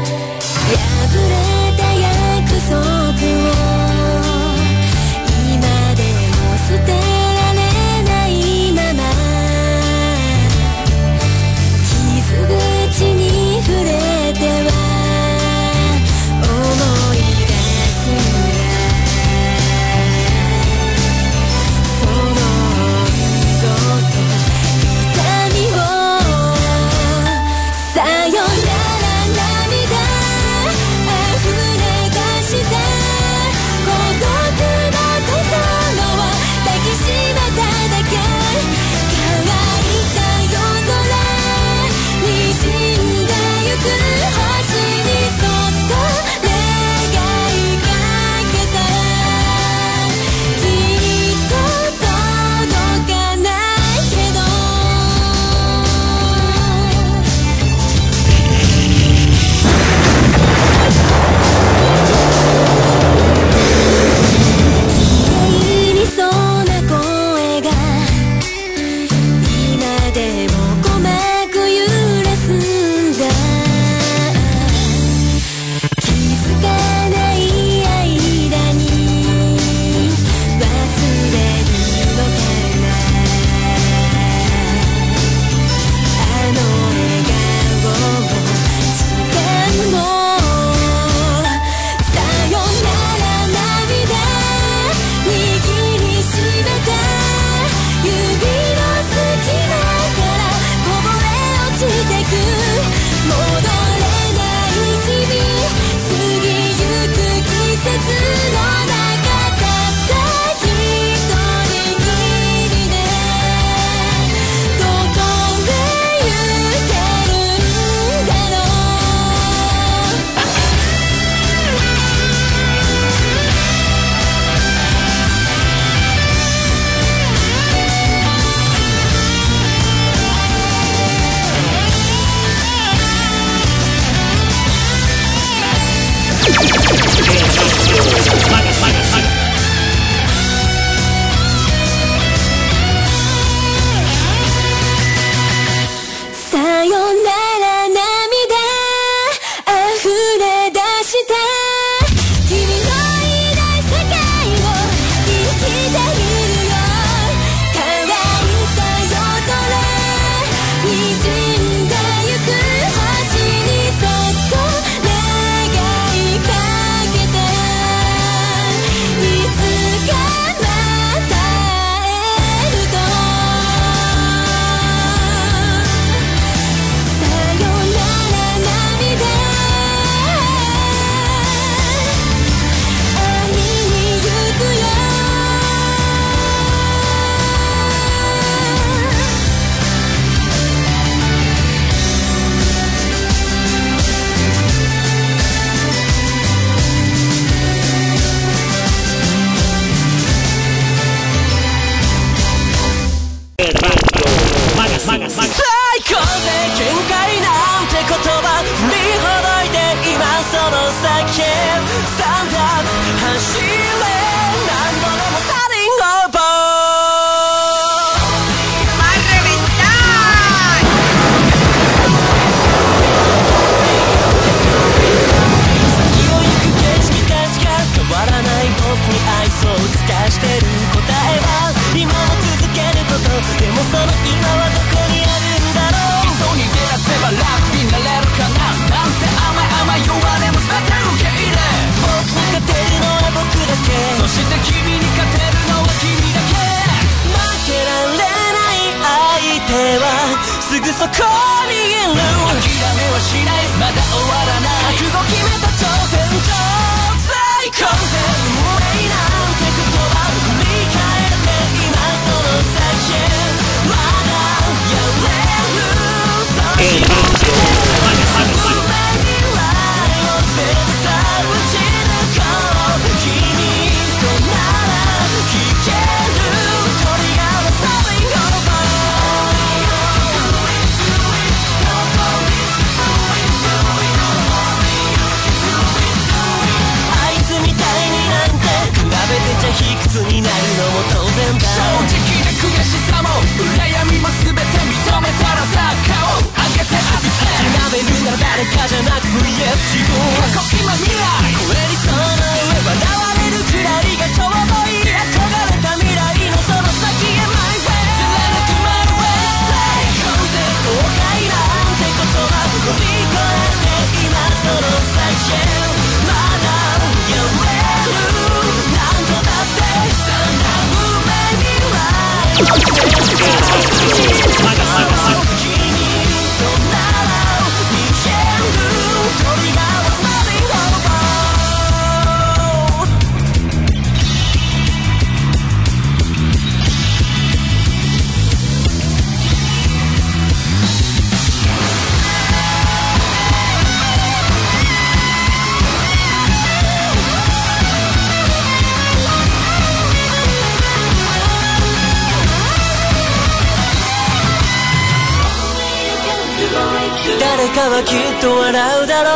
[357.80, 359.32] 誰かはきっと笑うだろ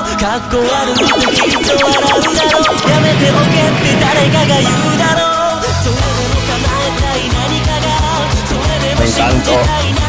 [0.00, 0.16] う。
[0.16, 2.80] かっこ悪いってきっと笑うだろう。
[2.88, 5.68] やめておけって誰かが言うだろう。
[5.84, 8.00] それでも叶えたい何かが。
[8.48, 10.05] それでも信じたい何か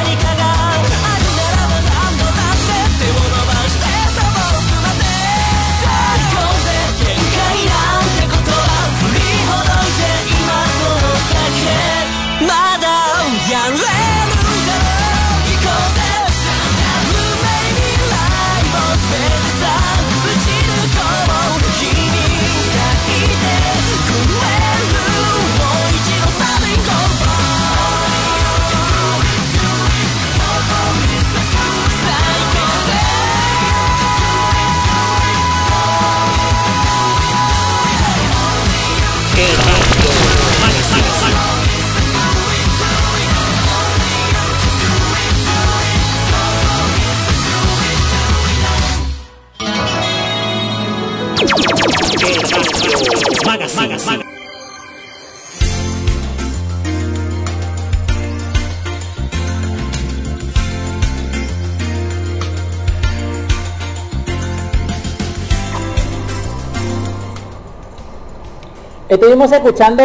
[69.17, 70.03] Estuvimos escuchando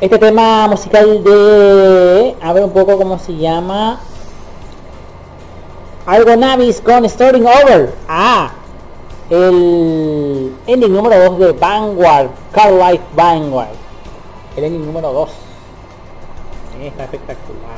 [0.00, 2.34] este tema musical de...
[2.40, 4.00] A ver un poco cómo se llama.
[6.06, 7.94] Algo Navis con Starting Over.
[8.08, 8.52] Ah,
[9.28, 13.74] el ending número 2 de Vanguard, Car Life Vanguard.
[14.56, 15.30] El ending número 2.
[16.84, 17.76] Está espectacular.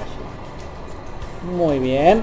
[1.57, 2.23] Muy bien.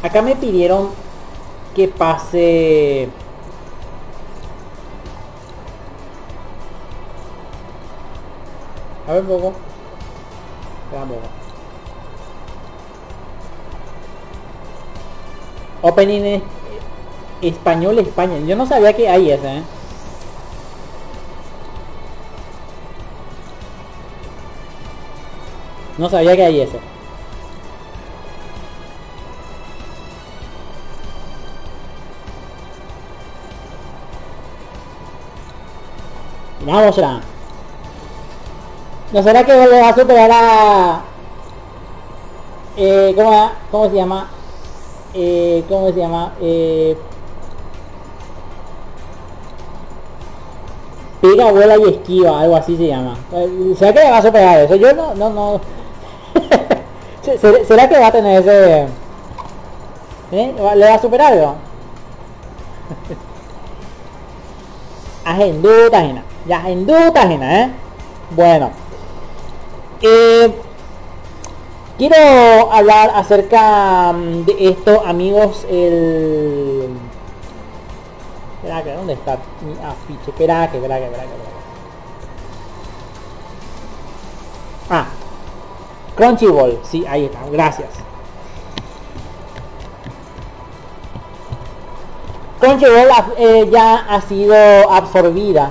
[0.00, 0.90] Acá me pidieron
[1.74, 3.08] que pase
[9.10, 9.22] A ver.
[9.22, 11.28] Espera un poco.
[15.82, 16.42] Opening es-
[17.42, 18.38] español España.
[18.46, 19.62] Yo no sabía que hay ese, ¿eh?
[25.98, 26.78] No sabía que hay ese.
[36.66, 37.20] Vamos, será.
[39.12, 41.00] ¿No será que le va a superar a...
[42.76, 44.28] Eh, ¿cómo, ¿Cómo se llama?
[45.14, 46.32] Eh, ¿Cómo se llama?
[46.40, 46.96] Eh,
[51.20, 53.16] pega, vuela y esquiva, algo así se llama.
[53.76, 54.76] ¿Será que le va a superar eso?
[54.76, 55.60] Yo no, no, no.
[57.22, 58.86] Se- ¿Será que va a tener ese...
[60.32, 60.54] ¿Eh?
[60.76, 61.54] ¿Le va a superar algo?
[65.24, 66.22] Agendu tajena.
[66.46, 67.70] Ya agendu tajena, ¿eh?
[68.30, 68.70] Bueno.
[70.02, 70.54] Eh,
[71.98, 75.66] quiero hablar acerca mm, de esto, amigos.
[75.70, 76.88] El...
[78.96, 80.30] ¿dónde está mi afiche?
[80.30, 80.80] Espera, que.
[84.90, 85.06] Ah,
[86.16, 86.78] Crunchyroll.
[86.82, 87.38] Sí, ahí está.
[87.50, 87.88] Gracias.
[92.58, 93.08] Crunchyroll
[93.38, 94.54] eh, ya ha sido
[94.90, 95.70] absorbida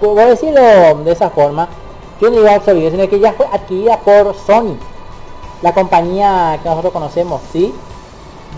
[0.00, 0.60] voy a decirlo
[1.04, 1.68] de esa forma,
[2.20, 4.76] no digo absorbida, sino que ya fue adquirida por Sony,
[5.62, 7.74] la compañía que nosotros conocemos, ¿sí?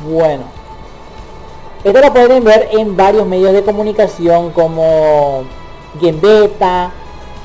[0.08, 0.44] Bueno,
[1.84, 5.44] esto lo pueden ver en varios medios de comunicación como
[6.00, 6.92] Gembeta,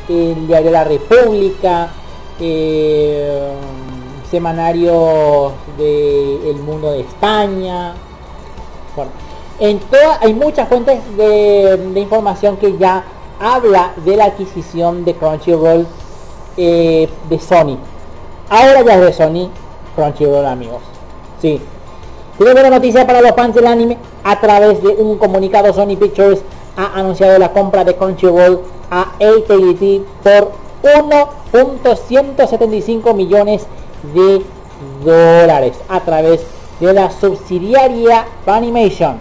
[0.09, 1.89] el Diario La República,
[2.39, 3.51] eh,
[4.29, 7.93] semanarios de El Mundo de España,
[8.95, 9.11] bueno,
[9.59, 13.03] en toda, hay muchas fuentes de, de información que ya
[13.39, 15.87] habla de la adquisición de Crunchyroll
[16.57, 17.77] eh, de Sony.
[18.49, 19.49] Ahora ya es de Sony
[19.95, 20.81] Crunchyroll amigos.
[21.41, 21.61] Sí.
[22.37, 23.97] Tiene buena noticia para los fans del anime.
[24.23, 26.41] A través de un comunicado, Sony Pictures
[26.75, 30.51] ha anunciado la compra de Crunchyroll a AT&T por
[30.83, 33.67] 1.175 millones
[34.13, 34.43] de
[35.03, 36.45] dólares a través
[36.79, 39.19] de la subsidiaria Funimation.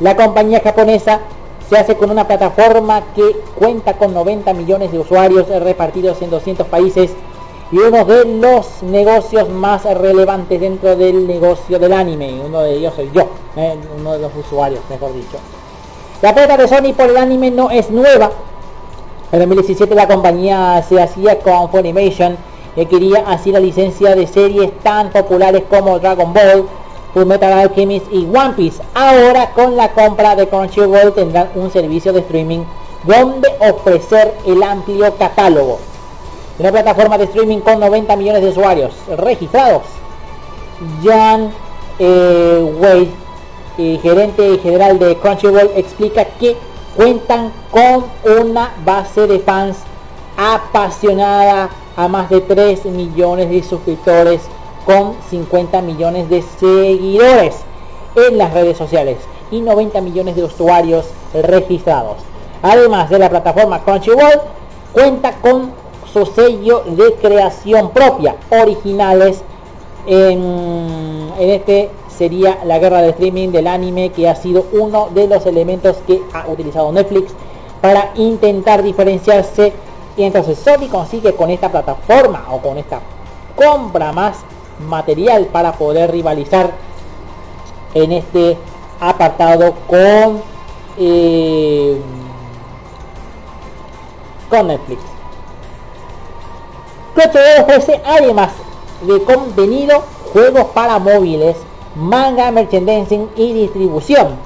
[0.00, 1.20] La compañía japonesa
[1.68, 6.66] se hace con una plataforma que cuenta con 90 millones de usuarios repartidos en 200
[6.66, 7.10] países
[7.70, 12.40] y uno de los negocios más relevantes dentro del negocio del anime.
[12.44, 15.36] Uno de ellos soy yo, eh, uno de los usuarios, mejor dicho.
[16.22, 18.30] La apuesta de Sony por el anime no es nueva.
[19.30, 22.36] En 2017 la compañía se hacía con Funimation
[22.74, 26.64] que quería así la licencia de series tan populares como Dragon Ball,
[27.18, 28.80] Full Metal Alchemist y One Piece.
[28.94, 32.60] Ahora con la compra de Crunchyroll tendrán un servicio de streaming
[33.02, 35.80] donde ofrecer el amplio catálogo.
[36.60, 39.82] Una plataforma de streaming con 90 millones de usuarios registrados.
[41.02, 41.50] Jan
[41.98, 43.08] eh,
[43.78, 46.56] eh, gerente general de Crunchyroll, explica que
[46.96, 48.04] cuentan con
[48.40, 49.78] una base de fans
[50.36, 54.42] apasionada a más de 3 millones de suscriptores
[54.88, 57.56] con 50 millones de seguidores
[58.16, 59.18] en las redes sociales
[59.50, 61.04] y 90 millones de usuarios
[61.34, 62.16] registrados.
[62.62, 64.40] Además de la plataforma Crunchyroll,
[64.94, 65.72] cuenta con
[66.10, 69.42] su sello de creación propia, originales
[70.06, 75.44] en, este sería la guerra de streaming del anime que ha sido uno de los
[75.44, 77.32] elementos que ha utilizado Netflix
[77.82, 79.70] para intentar diferenciarse
[80.16, 83.00] y entonces Sony consigue con esta plataforma o con esta
[83.54, 84.38] compra más
[84.80, 86.72] material para poder rivalizar
[87.94, 88.56] en este
[89.00, 90.42] apartado con
[90.98, 92.00] eh,
[94.50, 95.00] con Netflix
[97.14, 98.50] Crunchyroll ofrece además
[99.02, 100.02] de contenido
[100.32, 101.56] juegos para móviles
[101.96, 104.36] manga, merchandising y distribución.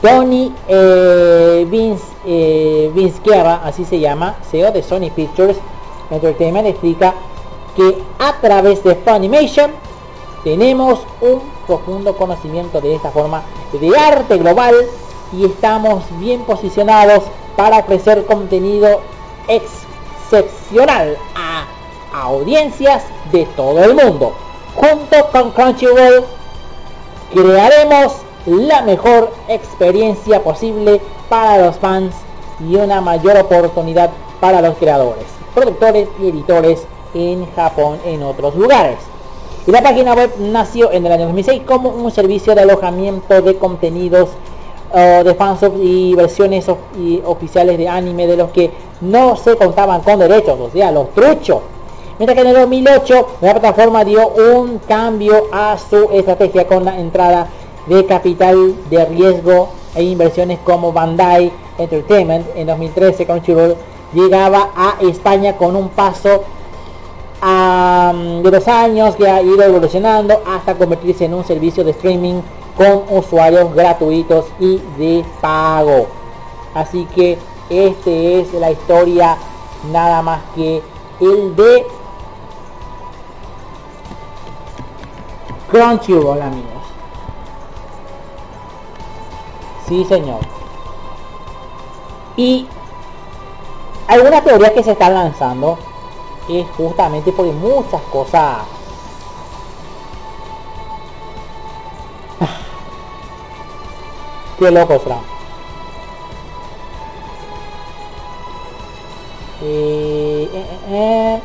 [0.00, 3.20] Tony eh, Vince, eh, Vince
[3.64, 5.56] así se llama, CEO de Sony Pictures
[6.10, 7.14] Entertainment, explica
[7.76, 9.70] que a través de Funimation
[10.44, 13.42] tenemos un profundo conocimiento de esta forma
[13.72, 14.74] de arte global
[15.32, 17.24] y estamos bien posicionados
[17.56, 19.00] para ofrecer contenido
[19.48, 21.66] excepcional a
[22.12, 24.34] audiencias de todo el mundo.
[24.74, 26.24] Junto con Crunchyroll
[27.32, 28.14] crearemos
[28.46, 32.14] la mejor experiencia posible para los fans
[32.60, 35.24] y una mayor oportunidad para los creadores,
[35.54, 38.98] productores y editores en Japón en otros lugares.
[39.66, 43.56] Y la página web nació en el año 2006 como un servicio de alojamiento de
[43.56, 44.30] contenidos
[44.92, 46.66] uh, de fansubs y versiones
[46.98, 51.12] y oficiales de anime de los que no se contaban con derechos, o sea, los
[51.12, 51.60] truchos.
[52.18, 56.98] Mientras que en el 2008 la plataforma dio un cambio a su estrategia con la
[56.98, 57.48] entrada
[57.86, 62.46] de capital de riesgo e inversiones como Bandai Entertainment.
[62.54, 63.76] En 2013 Crunchyroll
[64.12, 66.44] llegaba a España con un paso
[67.42, 72.40] um, de los años que ha ido evolucionando hasta convertirse en un servicio de streaming
[72.76, 76.06] con usuarios gratuitos y de pago.
[76.74, 77.38] Así que
[77.68, 79.36] este es la historia
[79.92, 80.82] nada más que
[81.20, 81.86] el de
[85.70, 86.82] Crunchyroll amigos.
[89.88, 90.40] Sí señor.
[92.36, 92.66] Y
[94.08, 95.78] algunas teorías que se están lanzando
[96.48, 98.58] es justamente porque muchas cosas
[104.62, 105.18] Qué loco será.
[109.60, 111.42] Eh, eh, eh,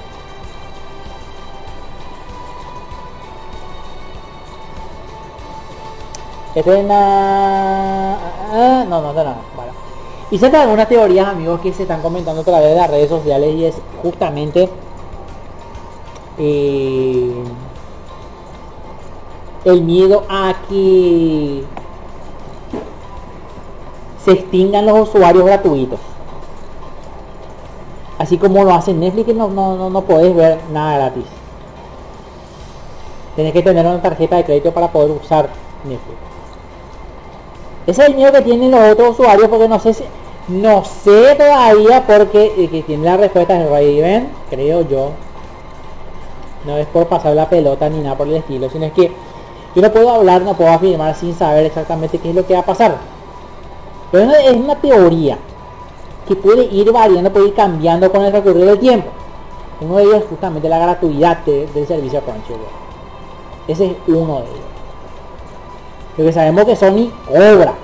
[6.56, 8.18] Eterna...
[8.88, 9.72] No, no, no, no, vale.
[10.30, 13.56] Y se algunas teorías, amigos, que se están comentando a través de las redes sociales
[13.56, 14.69] y es justamente
[16.38, 17.43] eh,
[19.65, 21.64] el miedo a que
[24.23, 25.99] se extingan los usuarios gratuitos.
[28.18, 31.26] Así como lo hace Netflix, no, no, no, no podés ver nada gratis.
[33.35, 35.49] Tienes que tener una tarjeta de crédito para poder usar
[35.84, 36.18] Netflix.
[37.85, 40.03] Ese es el miedo que tienen los otros usuarios porque no sé si...
[40.47, 45.11] No sé todavía porque el que tiene la respuesta es Raven, creo yo.
[46.68, 49.10] No es por pasar la pelota ni nada por el estilo, sino es que
[49.73, 52.60] yo no puedo hablar, no puedo afirmar sin saber exactamente qué es lo que va
[52.60, 52.98] a pasar.
[54.11, 55.38] Pero es una teoría
[56.27, 59.07] que puede ir variando, puede ir cambiando con el recorrido del tiempo.
[59.80, 62.68] Uno de ellos es justamente la gratuidad de, del servicio Crunchyroll.
[63.68, 64.68] Ese es uno de ellos.
[66.18, 67.76] Lo que sabemos que Sony cobra.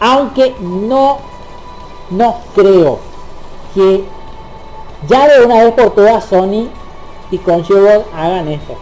[0.00, 1.18] Aunque no,
[2.10, 2.98] no creo
[3.74, 4.04] que
[5.06, 6.68] ya de una vez por todas Sony
[7.32, 8.74] y Crunchyroll hagan esto.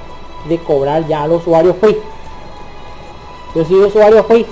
[0.48, 1.96] De cobrar ya a los usuarios free.
[3.54, 4.46] Yo soy usuario free.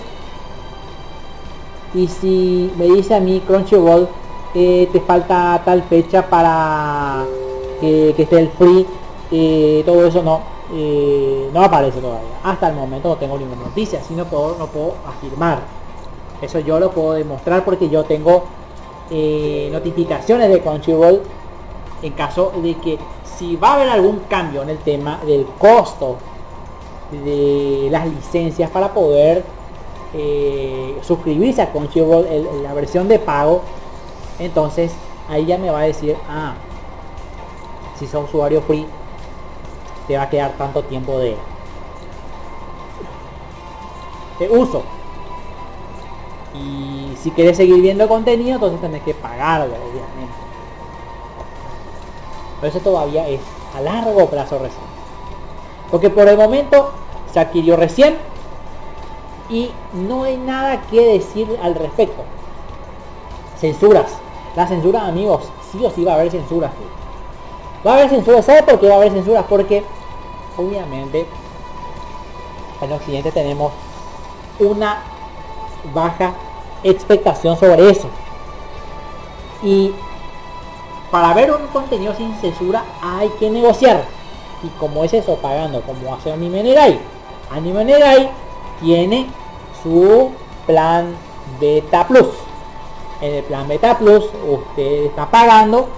[1.94, 4.08] Y si me dice a mí Crunchyroll,
[4.54, 7.24] eh, te falta tal fecha para
[7.80, 8.86] que, que esté el free,
[9.30, 10.40] eh, todo eso no,
[10.72, 12.38] eh, no aparece todavía.
[12.42, 15.60] Hasta el momento no tengo ninguna noticia, así no puedo, no puedo afirmar.
[16.40, 18.44] Eso yo lo puedo demostrar porque yo tengo
[19.10, 21.22] eh, notificaciones de Crunchyroll
[22.02, 22.98] en caso de que
[23.38, 26.16] si va a haber algún cambio en el tema del costo
[27.24, 29.44] de las licencias para poder
[30.14, 33.60] eh, suscribirse a Crunchyroll el- la versión de pago
[34.40, 34.92] entonces
[35.30, 36.54] ahí ya me va a decir ah
[37.98, 38.86] si sos usuario free
[40.06, 41.36] te va a quedar tanto tiempo de
[44.38, 44.82] de uso
[46.54, 50.17] y si quieres seguir viendo contenido entonces tenés que pagarlo obviamente
[52.60, 53.40] pero eso todavía es
[53.76, 54.86] a largo plazo recién.
[55.90, 56.92] Porque por el momento
[57.32, 58.16] se adquirió recién
[59.48, 62.22] y no hay nada que decir al respecto.
[63.58, 64.12] Censuras.
[64.56, 66.70] La censura amigos sí o sí va a haber censuras
[67.86, 69.44] va a haber censuras ¿sabe por qué va a haber censuras?
[69.48, 69.84] porque
[70.56, 71.26] obviamente
[72.80, 73.72] en occidente tenemos
[74.58, 75.02] una
[75.92, 76.32] baja
[76.82, 78.08] expectación sobre eso.
[79.62, 79.92] Y
[81.10, 84.04] para ver un contenido sin censura hay que negociar.
[84.62, 86.98] Y como es eso pagando como hace Anime Negai.
[87.50, 88.30] Anime Negai
[88.80, 89.26] tiene
[89.82, 90.30] su
[90.66, 91.14] plan
[91.60, 92.28] Beta Plus.
[93.20, 95.88] En el plan Beta Plus usted está pagando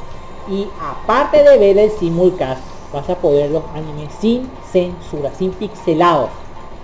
[0.48, 2.62] y aparte de ver el simulcast
[2.92, 6.30] vas a poder los animes sin censura sin pixelados.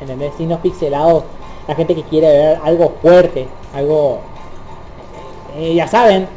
[0.00, 0.32] ¿entendés?
[0.36, 1.24] sin los pixelados.
[1.68, 4.20] La gente que quiere ver algo fuerte algo
[5.56, 6.28] eh, ya saben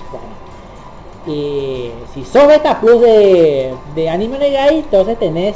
[2.13, 5.55] si sos beta plus de, de anime Negai entonces tenés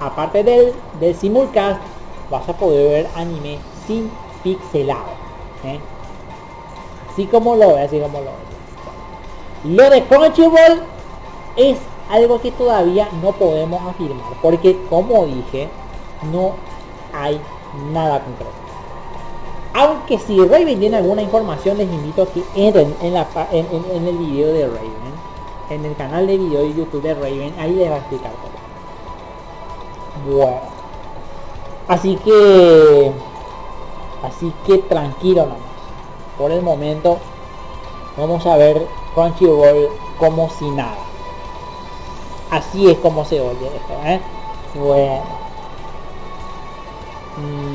[0.00, 0.74] aparte del,
[1.14, 1.80] simulcast
[2.30, 4.10] vas a poder ver anime sin
[4.42, 5.12] pixelado
[5.64, 5.78] ¿eh?
[7.10, 10.82] así como lo ve así como lo ve lo de Crunchyroll
[11.56, 11.78] es
[12.10, 15.68] algo que todavía no podemos afirmar porque como dije
[16.32, 16.52] no
[17.12, 17.40] hay
[17.92, 18.61] nada concreto
[19.74, 24.66] aunque si Raven tiene alguna información les invito a que entren en, el video de
[24.66, 25.12] Raven
[25.70, 28.52] en el canal de video de YouTube de Raven ahí les va a explicar todo.
[30.36, 30.60] Bueno.
[31.88, 33.12] Así que
[34.22, 35.58] así que tranquilo nomás.
[36.38, 37.18] Por el momento
[38.16, 39.88] vamos a ver Crunchyroll
[40.18, 40.98] como si nada.
[42.50, 44.20] Así es como se oye esto ¿eh?
[44.74, 45.22] bueno.
[47.38, 47.71] Mm.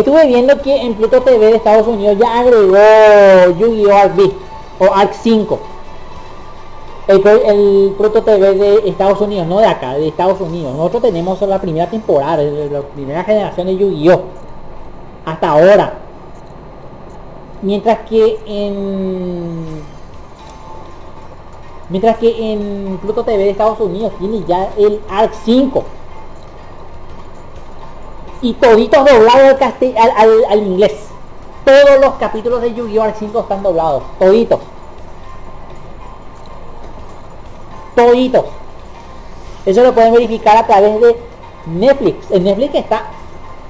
[0.00, 3.94] Estuve viendo que en Pluto TV de Estados Unidos ya agregó Yu-Gi-Oh!
[3.94, 4.32] Arc V
[4.78, 5.58] o Arc 5.
[7.06, 10.74] El, Pluto TV de Estados Unidos, no de acá, de Estados Unidos.
[10.74, 14.22] Nosotros tenemos la primera temporada, la primera generación de Yu-Gi-Oh!
[15.26, 15.98] Hasta ahora.
[17.60, 19.82] Mientras que en
[21.90, 25.84] Mientras que en Pluto TV de Estados Unidos tiene ya el ARC 5.
[28.42, 30.94] Y toditos doblados al, al, al- inglés.
[31.64, 33.02] Todos los capítulos de Yu-Gi-Oh!
[33.02, 34.02] ARC 5 están doblados.
[34.18, 34.60] Toditos.
[37.94, 38.44] Toditos.
[39.66, 41.16] Eso lo pueden verificar a través de
[41.66, 42.30] Netflix.
[42.30, 43.02] En Netflix está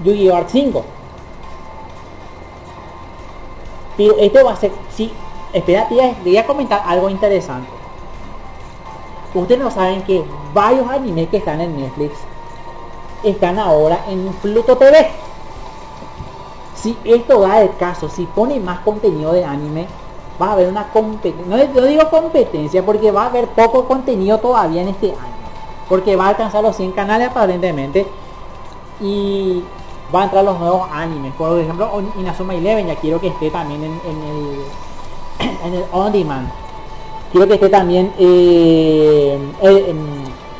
[0.05, 0.37] Yu-Gi-Oh!
[0.37, 0.85] ARC 5.
[3.97, 4.71] Pero esto va a ser...
[4.95, 5.13] Sí,
[5.53, 7.69] espera, te voy a- te voy a comentar algo interesante.
[9.35, 10.25] Ustedes no saben que
[10.55, 12.13] varios animes que están en Netflix
[13.23, 15.11] están ahora en Pluto TV.
[16.75, 19.87] Si esto da el caso, si pone más contenido de anime,
[20.41, 21.45] va a haber una competencia.
[21.47, 25.41] No, no digo competencia porque va a haber poco contenido todavía en este año.
[25.89, 28.07] Porque va a alcanzar los 100 canales aparentemente.
[29.01, 29.63] Y
[30.15, 31.35] va a entrar los nuevos animes.
[31.35, 36.13] Por ejemplo, Inazuma Eleven ya quiero que esté también en, en el, en el On
[36.13, 36.49] Demand.
[37.33, 39.39] Quiero que esté también, eh,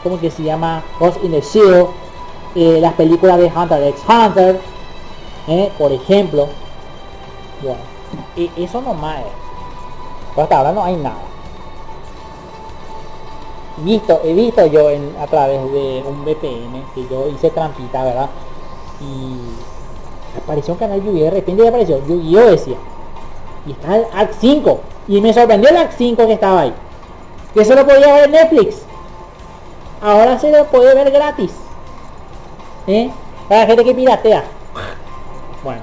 [0.05, 0.85] ¿cómo que se llama?
[1.01, 1.43] Ghost in the.
[2.55, 4.61] Eh, las películas de Hunter x Hunter.
[5.49, 6.49] eh, por ejemplo.
[7.63, 7.81] Bueno,
[8.37, 9.27] y eso nomás es.
[10.31, 11.19] Pero hasta ahora no hay nada.
[13.79, 18.29] Visto, he visto yo en, a través de un VPN que yo hice trampita, ¿verdad?
[19.01, 21.25] Y apareció un canal Yu-Gi-Oh!
[21.25, 22.51] De repente apareció Yu-Gi-Oh!
[22.51, 22.77] decía.
[23.67, 24.81] Y está el Arc 5.
[25.09, 26.75] Y me sorprendió el Arc 5 que estaba ahí.
[27.55, 28.83] Que se lo podía ver Netflix.
[30.03, 31.53] Ahora se lo puede ver gratis.
[32.87, 33.11] ¿Eh?
[33.49, 34.45] La gente que piratea.
[35.63, 35.83] Bueno.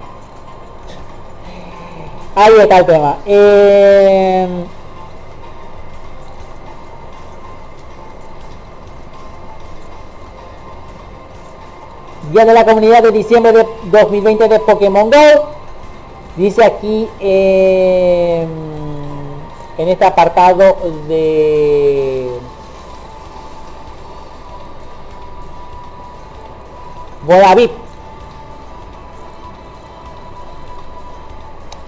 [2.35, 3.17] Ahí está el tema.
[3.25, 4.65] Eh,
[12.31, 15.57] Día de la Comunidad de diciembre de 2020 de Pokémon Go.
[16.35, 18.45] Dice aquí eh,
[19.77, 22.29] en este apartado de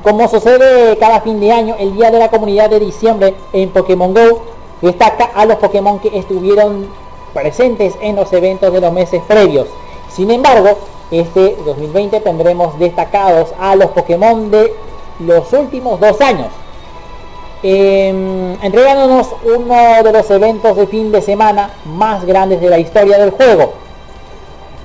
[0.03, 4.14] Como sucede cada fin de año, el Día de la Comunidad de diciembre en Pokémon
[4.14, 4.41] Go
[4.82, 6.88] destaca a los Pokémon que estuvieron
[7.34, 9.68] presentes en los eventos de los meses previos.
[10.10, 10.78] Sin embargo,
[11.11, 14.74] este 2020 tendremos destacados a los Pokémon de
[15.20, 16.48] los últimos dos años.
[17.61, 23.18] Eh, entregándonos uno de los eventos de fin de semana más grandes de la historia
[23.18, 23.74] del juego.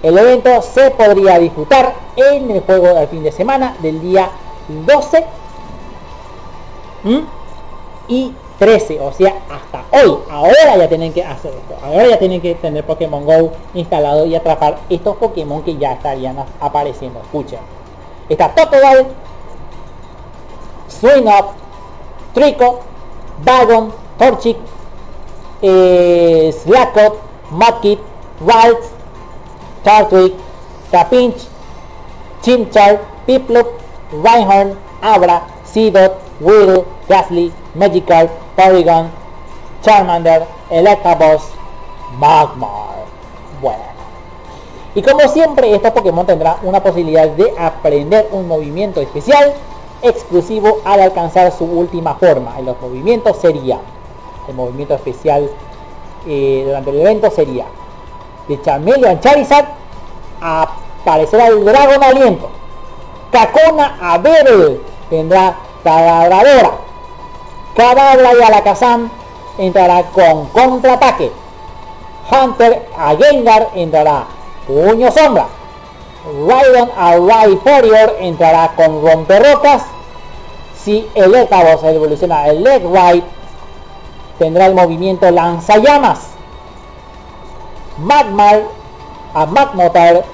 [0.05, 4.29] El evento se podría disfrutar en el juego del fin de semana del día
[4.69, 5.25] 12
[7.07, 7.25] ¿m?
[8.07, 10.19] y 13, o sea, hasta hoy.
[10.31, 11.75] Ahora ya tienen que hacer esto.
[11.83, 16.37] Ahora ya tienen que tener Pokémon Go instalado y atrapar estos Pokémon que ya estarían
[16.61, 17.21] apareciendo.
[17.21, 17.61] Escuchen.
[18.29, 19.07] Está Totodile,
[20.87, 21.47] Swing Up,
[22.35, 22.81] Trico,
[23.43, 24.59] Bagon, Torchic,
[25.63, 27.19] eh, Slackot,
[27.53, 28.01] Mudkip,
[29.85, 30.35] Tartwig,
[30.91, 31.47] Trapinch,
[32.43, 33.69] Chimchar, Piplup,
[34.11, 39.11] Reinhardt, Abra, Seedot, Whirl, Gasly, Magikarp, Porygon,
[39.83, 41.53] Charmander, Electabuzz,
[42.19, 43.05] Magmar.
[43.61, 43.85] Bueno.
[44.95, 49.53] Y como siempre, estos Pokémon tendrán una posibilidad de aprender un movimiento especial
[50.03, 52.59] exclusivo al alcanzar su última forma.
[52.59, 53.81] En los movimientos sería,
[54.49, 55.51] el movimiento especial
[56.27, 57.67] eh, durante el evento sería
[58.49, 59.67] de Charmeleon Charizard
[60.41, 62.51] aparecerá el Dragón Aliento.
[63.31, 64.81] Kakona a Beryl
[65.11, 66.73] tendrá Taladradora.
[67.77, 69.11] Kadabra y Alakazam
[69.59, 71.31] entrará con contraataque.
[72.31, 74.25] Hunter a Gengar entrará
[74.67, 75.47] Puño Sombra.
[76.25, 79.83] Raidon a Rhyperior entrará con Romperrocas.
[80.83, 83.25] Si el Etabos evoluciona el Leg Ride,
[84.39, 86.34] tendrá el movimiento Lanzallamas.
[87.99, 88.63] Magmar
[89.35, 90.25] a Magmotar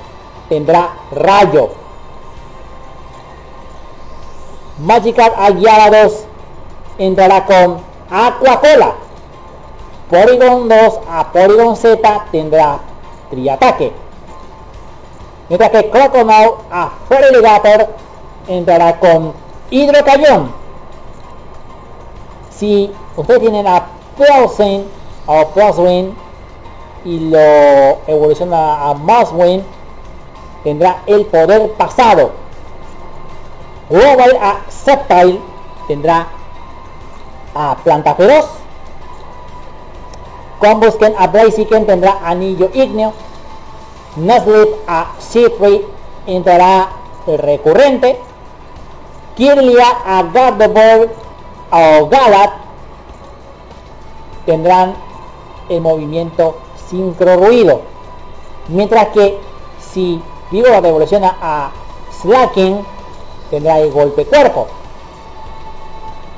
[0.48, 1.70] tendrá Rayo.
[4.78, 6.24] Magikarp a Gyarados
[6.98, 7.80] entrará con
[8.10, 8.94] Aqua Cola.
[10.08, 12.00] Porygon 2 a Porygon Z
[12.32, 12.80] tendrá
[13.30, 13.92] Triataque.
[15.48, 17.88] Mientras que Crocodile a Feraligatr
[18.48, 19.32] entrará con
[19.70, 20.52] Hidrocañón.
[22.50, 24.84] Si ustedes tienen a Pulsing
[25.26, 26.16] o Pulsewin
[27.04, 29.64] y lo evoluciona a Mosswin,
[30.64, 32.32] tendrá el poder pasado.
[33.88, 35.40] Global a Sceptile
[35.88, 36.26] tendrá
[37.54, 38.46] a Planta Feroz.
[40.60, 43.12] Combusken a Blaziken tendrá Anillo Igneo.
[44.16, 45.86] Nuzlocke a Shiftry
[46.26, 46.90] entrará
[47.26, 48.20] recurrente.
[49.36, 51.08] Kirlia a Gardevoir
[51.70, 52.50] o Galat
[54.44, 54.94] tendrán
[55.68, 56.56] el movimiento
[56.90, 57.82] sincro ruido.
[58.68, 59.38] Mientras que
[59.78, 61.70] si Vigor evoluciona a
[62.20, 62.84] Slacking
[63.50, 64.66] tendrá el golpe cuerpo.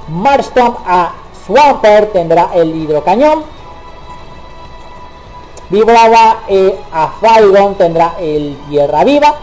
[0.09, 1.13] Marstomp a
[1.47, 3.45] Swampert tendrá el hidrocañón.
[5.71, 9.35] Vibrava eh, a Flygon tendrá el tierra viva.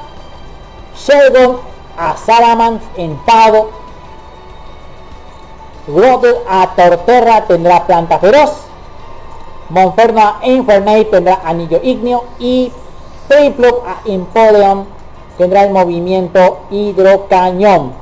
[0.95, 1.59] Sheldon
[1.97, 3.71] a Salamence enfado.
[5.87, 8.68] Grotle a Torterra tendrá planta feroz.
[9.69, 12.23] Monferno a Infernate tendrá anillo igneo.
[12.39, 12.71] Y
[13.27, 14.01] Piplup a
[15.37, 17.93] tendrá el movimiento hidrocañón.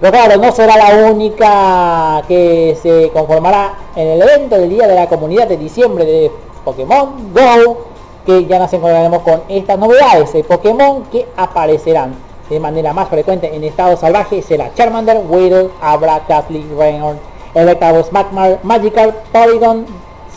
[0.00, 4.94] Pero claro, no será la única que se conformará en el evento del Día de
[4.94, 6.30] la Comunidad de diciembre de
[6.64, 7.86] Pokémon GO,
[8.26, 12.14] que ya nos encontraremos con estas novedades de Pokémon que aparecerán
[12.50, 17.20] de manera más frecuente en estado salvaje será Charmander, Weedle, Abra, Gastly, Reinhardt,
[17.54, 19.86] Electabuzz, Magmar, Magikarp, Seedot,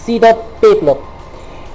[0.06, 0.98] Piplup.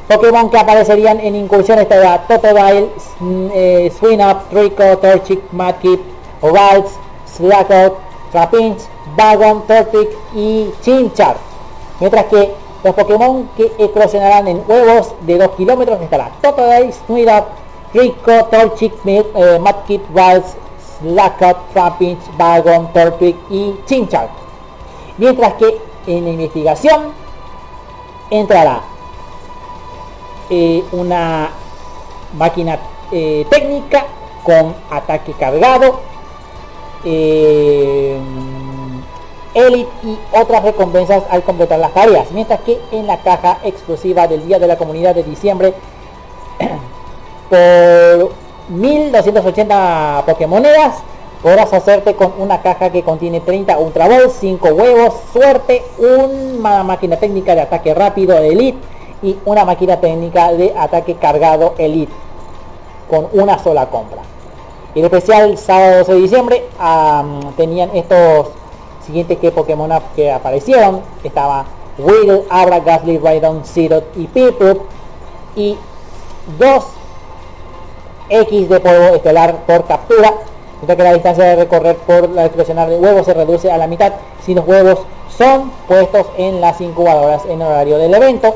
[0.08, 2.88] Pokémon que aparecerían en incursión estará Totodile,
[3.20, 6.00] mm, eh, Swinub, Trico, Torchic, Mudkip,
[6.40, 6.92] Ralts,
[7.26, 7.98] Slackout,
[8.32, 8.80] Trapinch,
[9.16, 11.36] Bagon, Tortic y Chinchar.
[12.00, 17.44] Mientras que los Pokémon que eclosionarán en huevos de 2 kilómetros estará Totodile, Swinub,
[17.92, 20.56] Trico, Torchic, eh, Mudkip, Ralts,
[21.00, 24.28] Slackout, Trapinch, Bagon, Tortic y Chinchar.
[25.18, 27.27] Mientras que en la investigación
[28.30, 28.82] entrará
[30.50, 31.50] eh, una
[32.36, 32.78] máquina
[33.12, 34.06] eh, técnica
[34.44, 36.00] con ataque cargado,
[37.04, 38.18] eh,
[39.54, 42.30] Elite y otras recompensas al completar las tareas.
[42.32, 45.74] Mientras que en la caja exclusiva del Día de la Comunidad de diciembre,
[47.50, 48.32] por
[48.68, 51.02] 1280 Pokémonedas,
[51.42, 57.16] podrás hacerte con una caja que contiene 30 Ultra Balls, 5 huevos, suerte, una máquina
[57.16, 58.78] técnica de ataque rápido Elite
[59.22, 62.12] y una máquina técnica de ataque cargado Elite
[63.08, 64.22] con una sola compra.
[64.94, 66.64] El especial sábado 12 de diciembre
[67.56, 68.48] tenían estos
[69.06, 71.02] siguientes que Pokémon que aparecieron.
[71.22, 71.64] Estaba
[71.98, 74.82] Weedle, Abra, Gasly, Raidon, Zero y Piplup.
[75.56, 75.76] Y
[76.58, 76.84] dos
[78.28, 80.34] X de polvo estelar por captura.
[80.80, 83.86] Mientras que la distancia de recorrer por la explosionar de huevos se reduce a la
[83.86, 84.12] mitad
[84.44, 85.00] si los huevos
[85.36, 88.54] son puestos en las incubadoras en horario del evento.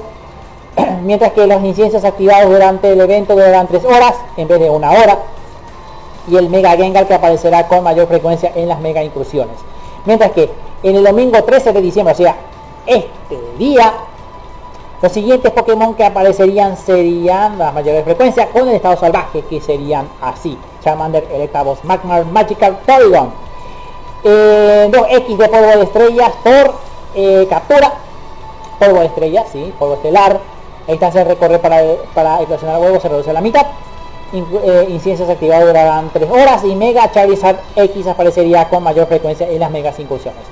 [1.02, 4.92] Mientras que los inciensos activados durante el evento durarán 3 horas en vez de una
[4.92, 5.18] hora.
[6.28, 9.56] Y el Mega Gengar que aparecerá con mayor frecuencia en las mega incursiones.
[10.04, 10.50] Mientras que
[10.82, 12.36] en el domingo 13 de diciembre, o sea,
[12.86, 13.92] este día,
[15.02, 20.08] los siguientes Pokémon que aparecerían serían la mayor frecuencia con el estado salvaje, que serían
[20.20, 20.56] así.
[20.82, 23.32] Charmander, Electabuzz, Magmar, Magical, Porygon.
[24.24, 26.74] Eh, 2X de polvo de estrellas por
[27.16, 27.92] eh, captura.
[28.78, 30.38] Polvo de estrellas, sí, polvo estelar.
[30.86, 31.82] La distancia de recorrer para,
[32.14, 33.66] para eclosionar huevos se reduce a la mitad.
[34.32, 35.00] In- eh,
[35.30, 39.98] activados durarán 3 horas y Mega Charizard X aparecería con mayor frecuencia en las megas
[39.98, 40.42] incursiones.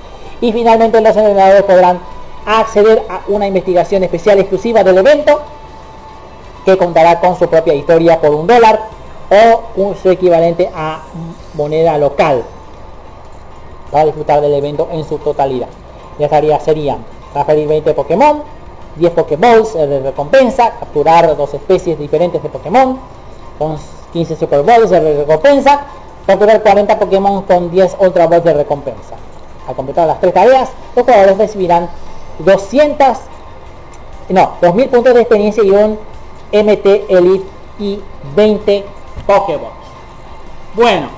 [0.40, 2.01] Y finalmente los entrenadores podrán
[2.47, 5.41] acceder a una investigación especial exclusiva del evento
[6.65, 8.81] que contará con su propia historia por un dólar
[9.31, 11.03] o un, su equivalente a
[11.55, 12.45] moneda local
[13.91, 15.69] para disfrutar del evento en su totalidad.
[16.19, 16.99] Las tareas serían
[17.33, 18.43] transferir 20 Pokémon,
[18.97, 22.99] 10 Pokéballs eh, de recompensa, capturar dos especies diferentes de Pokémon,
[23.59, 23.77] con
[24.12, 25.87] 15 Super Balls de recompensa,
[26.27, 29.17] capturar 40 Pokémon con 10 Ultra Balls de recompensa.
[29.69, 31.89] Al completar las tres tareas, los jugadores recibirán
[32.45, 33.19] 200,
[34.31, 35.99] no, 2000 puntos de experiencia y un
[36.53, 37.47] MT Elite
[37.79, 38.01] y
[38.37, 38.85] 20
[39.27, 39.75] Pokéballs.
[40.75, 41.09] Bueno,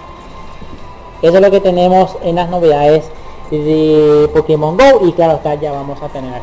[1.20, 3.05] eso es lo que tenemos en las novedades
[3.51, 6.40] de Pokémon Go y claro acá ya vamos a tener.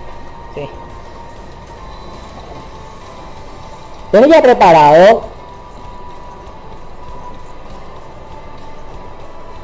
[0.53, 0.69] Sí.
[4.11, 5.21] Tengo ya preparado.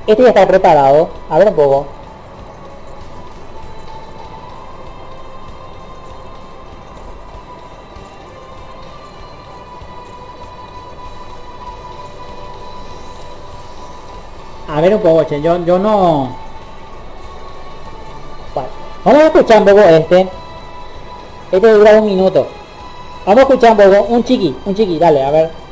[0.07, 1.09] Este ya está preparado.
[1.29, 1.85] A ver un poco.
[14.75, 16.35] A ver un poco, che, yo, yo no...
[19.05, 20.27] Vamos a escuchar un poco este.
[21.49, 22.45] Este dura un minuto.
[23.25, 25.64] Vamos a escuchar un poco, un chiqui, un chiqui, dale, a ver.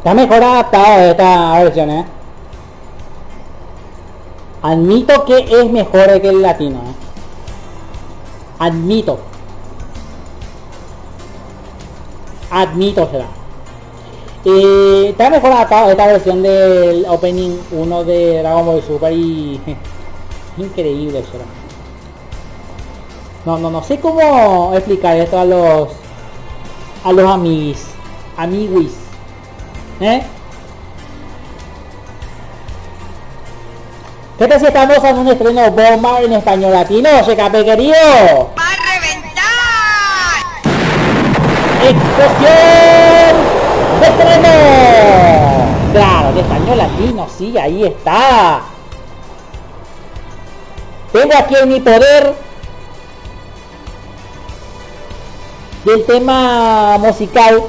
[0.00, 2.06] Está mejor adaptado esta versión, eh.
[4.62, 6.94] Admito que es mejor que el latino, eh.
[8.60, 9.18] Admito.
[12.50, 13.26] Admito será.
[14.46, 19.60] Eh, está mejor adaptado esta versión del opening 1 de Dragon Ball Super y
[20.56, 21.44] increíble será.
[23.44, 25.90] No, no, no sé cómo explicar esto a los
[27.04, 27.84] a los amis
[28.38, 29.09] amiguis.
[30.00, 30.22] ¿Eh?
[34.38, 37.94] ¿Qué tal si estamos en un estreno bomba en español latino, Checape querido?
[38.58, 39.44] ¡Va a reventar!
[41.82, 43.36] ¡Explosión!
[44.00, 44.48] ¡De estreno!
[45.92, 48.62] Claro, de español latino, sí, ahí está.
[51.12, 52.34] Tengo aquí en mi poder
[55.84, 57.64] del tema musical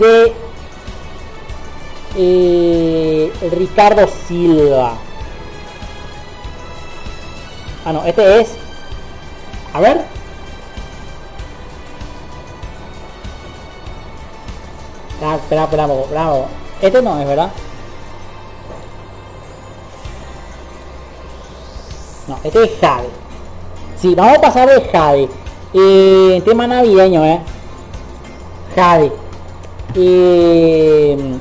[0.00, 0.41] de
[2.16, 4.94] eh, Ricardo Silva.
[7.84, 8.54] Ah, no, este es.
[9.72, 10.04] A ver.
[15.24, 16.46] Ah, espera, espera, bravo, bravo.
[16.80, 17.50] Este no es, ¿verdad?
[22.28, 23.08] No, este es Jade.
[23.96, 25.28] Sí, vamos a pasar de Jade.
[25.74, 27.40] Eh, tema navideño, ¿eh?
[28.74, 29.12] Jade.
[29.94, 31.38] Eh,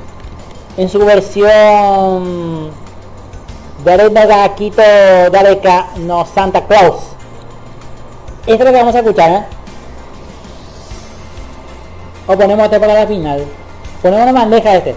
[0.77, 2.72] en su versión
[3.84, 4.81] Dareda Gaquito
[5.31, 7.11] Dareka no Santa Claus.
[8.45, 9.45] Esto es lo que vamos a escuchar, ¿eh?
[12.27, 13.45] O ponemos este para la final.
[14.02, 14.93] Ponemos una bandeja este.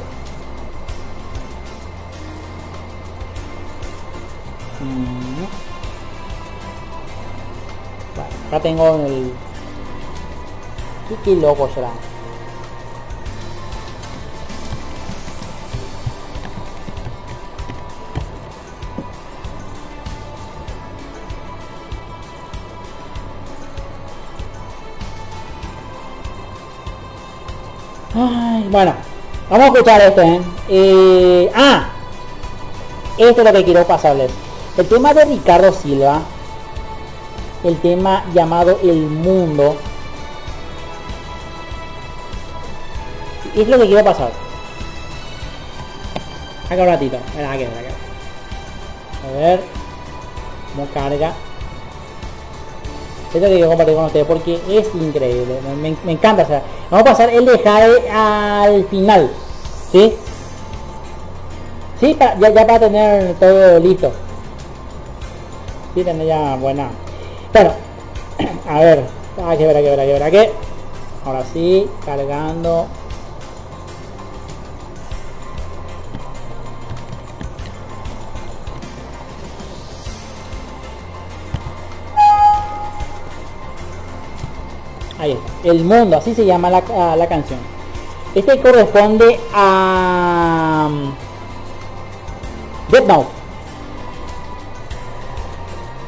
[4.81, 5.45] Mm.
[8.49, 9.33] Acá tengo el...
[11.09, 11.91] ¿Qué, qué loco será?
[28.15, 28.95] Bueno,
[29.51, 31.51] vamos a escuchar esto, ¿eh?
[31.53, 31.89] Ah,
[33.19, 34.31] esto es lo que quiero pasarles.
[34.77, 36.23] El tema de Ricardo Silva,
[37.65, 39.77] el tema llamado El Mundo,
[43.57, 44.31] es lo que quiero pasar.
[46.70, 47.19] Acá un ratito.
[49.24, 49.61] A ver,
[50.93, 51.32] carga.
[53.35, 55.59] Esto que compartir con ustedes porque es increíble,
[56.05, 56.44] me, encanta.
[56.44, 56.47] o
[56.90, 59.28] vamos a pasar el de Jade al final,
[59.90, 60.15] ¿sí?
[61.98, 64.12] Sí, ya, ya para tener todo listo.
[65.94, 66.90] Sí, tener ya buena.
[67.52, 67.73] Bueno,
[68.69, 69.05] a ver,
[69.44, 70.52] hay que ver, hay que ver, que ver, que.
[71.24, 72.86] Ahora sí, cargando.
[85.63, 87.59] El mundo, así se llama la, a la canción.
[88.35, 91.15] Este corresponde a um,
[92.91, 93.27] Death.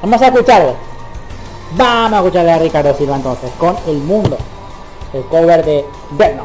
[0.02, 0.74] Vamos a escucharlo.
[1.76, 4.36] Vamos a escucharle a Ricardo Silva entonces con El Mundo.
[5.12, 5.84] El cover de
[6.18, 6.40] Death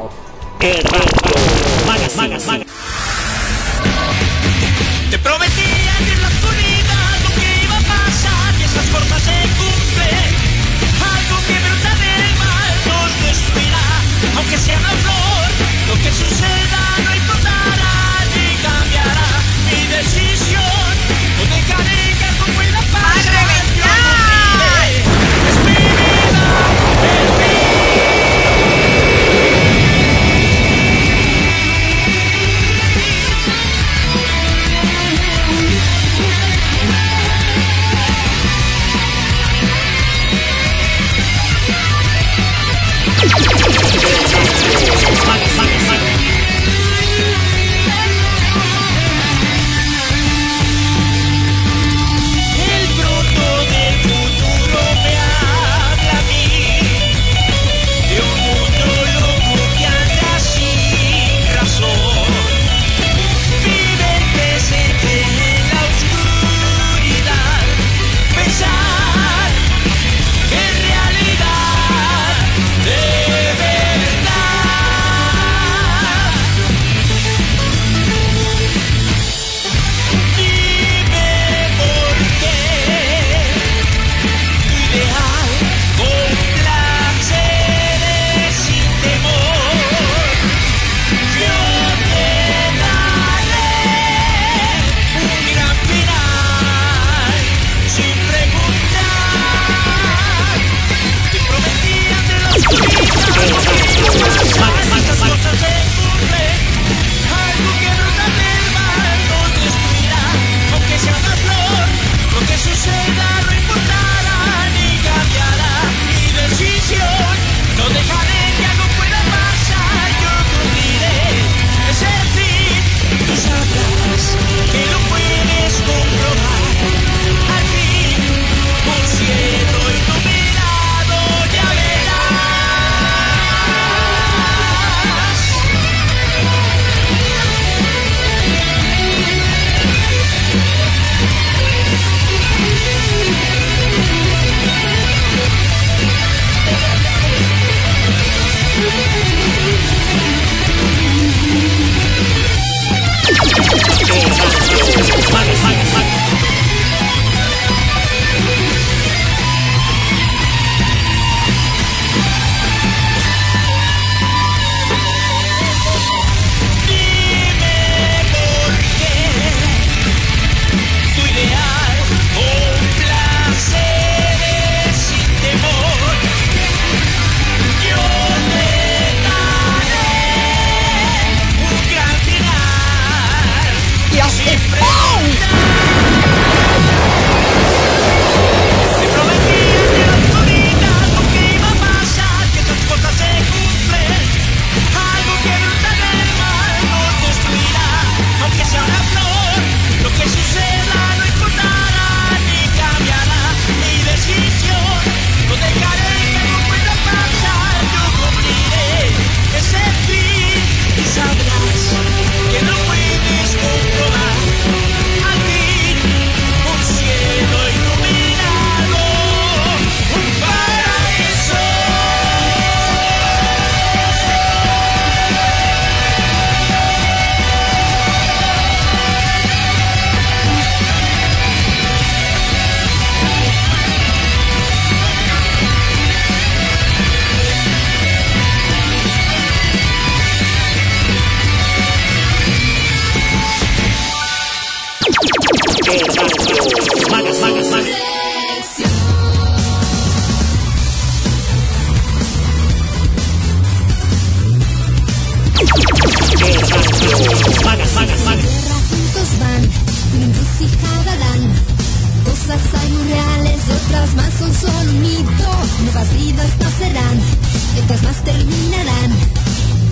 [268.23, 269.11] terminarán.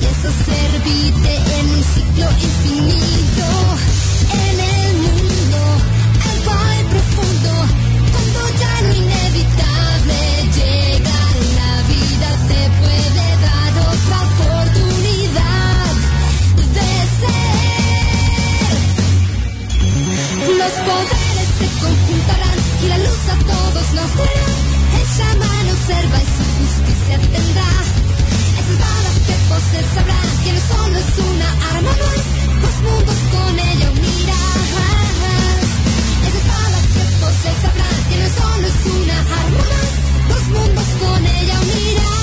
[0.02, 0.58] Y eso se
[1.58, 3.46] en un ciclo infinito.
[4.34, 4.79] En el
[23.90, 24.30] todos nos.
[25.00, 27.70] Ella mano observa y su justicia tendrá.
[28.60, 31.92] Esa espada que posee sabrá que no solo es una arma
[32.62, 34.70] los mundos con ella unirás.
[36.28, 39.64] Esa espada que posee sabrá que no solo es una arma
[40.30, 42.19] los mundos con ella unirá.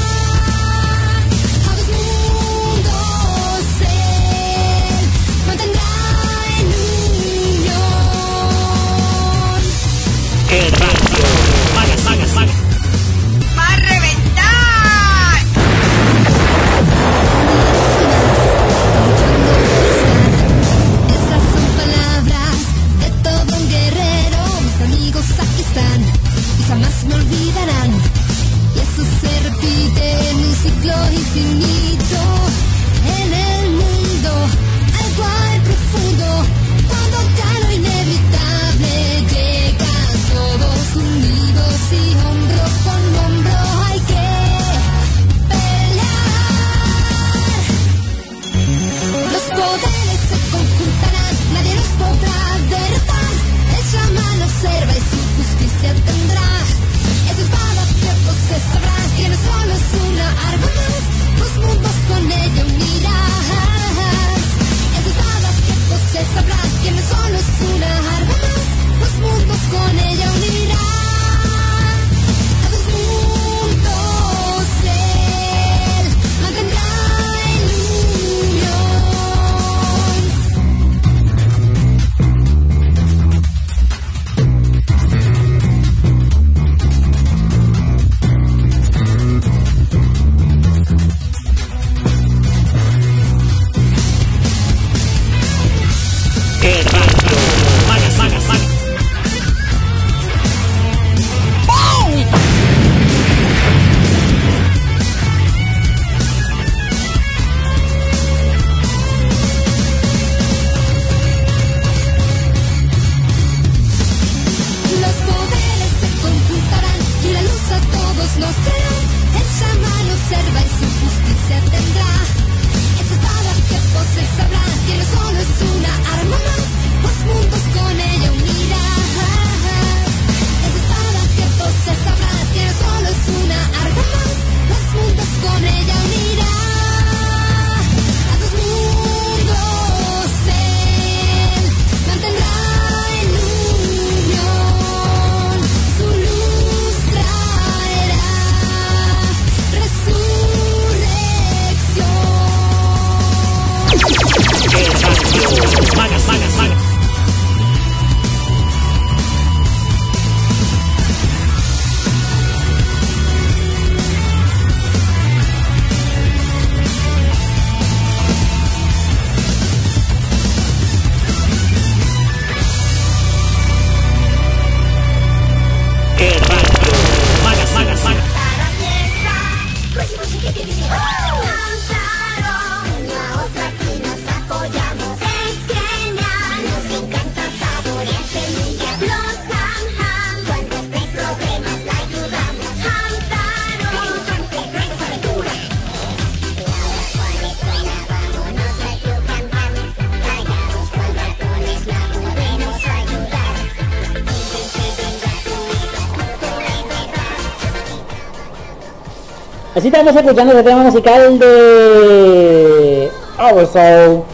[209.87, 213.09] Así estamos escuchando el tema musical de
[213.39, 214.25] Our Soul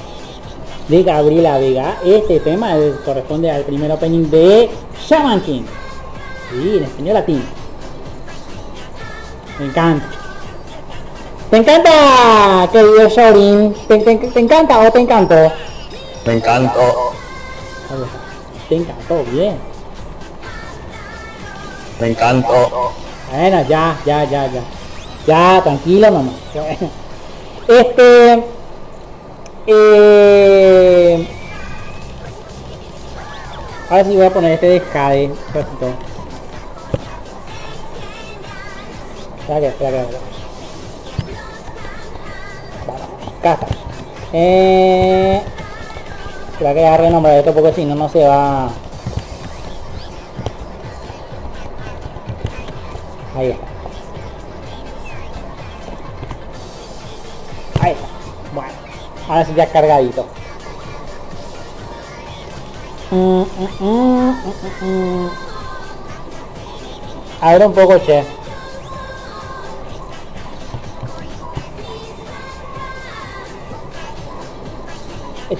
[0.88, 1.98] de Gabriela Vega.
[2.02, 2.72] Este tema
[3.04, 4.70] corresponde al primer opening de
[5.06, 5.64] Shaman King.
[6.48, 7.42] Sí, en español latino.
[9.58, 10.06] Me encanta.
[11.50, 13.74] ¿Te encanta, querido Shorin?
[13.88, 15.52] ¿Te, te, te encanta o te encantó?
[16.24, 17.12] Me encantó.
[18.70, 19.58] Te encantó, bien.
[22.00, 22.92] Me encantó.
[23.30, 24.62] Bueno, ya, ya, ya, ya.
[25.26, 25.62] Ya.
[25.84, 26.88] Qué bueno.
[27.68, 28.44] Este.
[29.64, 31.28] Eh,
[33.88, 35.24] ahora sí voy a poner este descade.
[39.40, 40.18] Espera, espera, espera.
[43.44, 43.56] Vale.
[44.32, 45.42] Eh,
[46.52, 48.70] espera que voy a renombrar esto porque si no, no se va.
[53.36, 53.71] Ahí está.
[59.32, 60.26] Ahora sí ya cargadito.
[63.10, 63.42] Mm.
[67.40, 68.24] A ver un poco, che.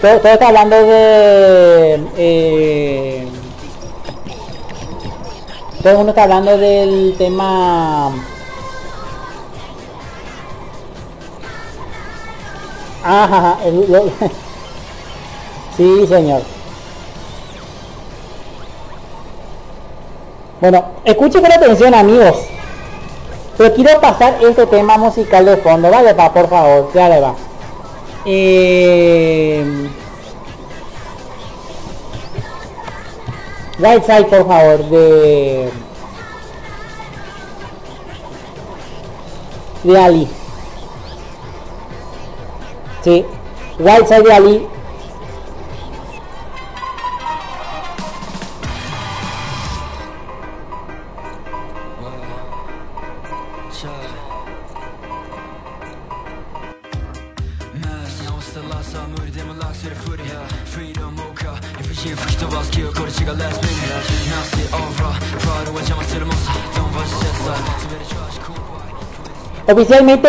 [0.01, 2.03] Todo, todo está hablando de...
[2.17, 3.29] eh,
[5.83, 8.11] todo el mundo está hablando del tema...
[13.05, 14.05] Ajá, el- lo-
[15.77, 16.43] sí, señor.
[20.61, 22.37] Bueno, escuchen con atención, amigos.
[23.59, 25.91] Pero quiero pasar este tema musical de fondo.
[25.91, 26.91] Vale, va, por favor.
[26.95, 27.35] Ya le va.
[28.25, 29.89] Eh...
[33.79, 35.69] Right side, por favor, de...
[39.83, 40.29] De Ali.
[43.03, 43.25] Sí.
[43.79, 44.67] Right side de Ali.
[69.73, 70.29] Oficialmente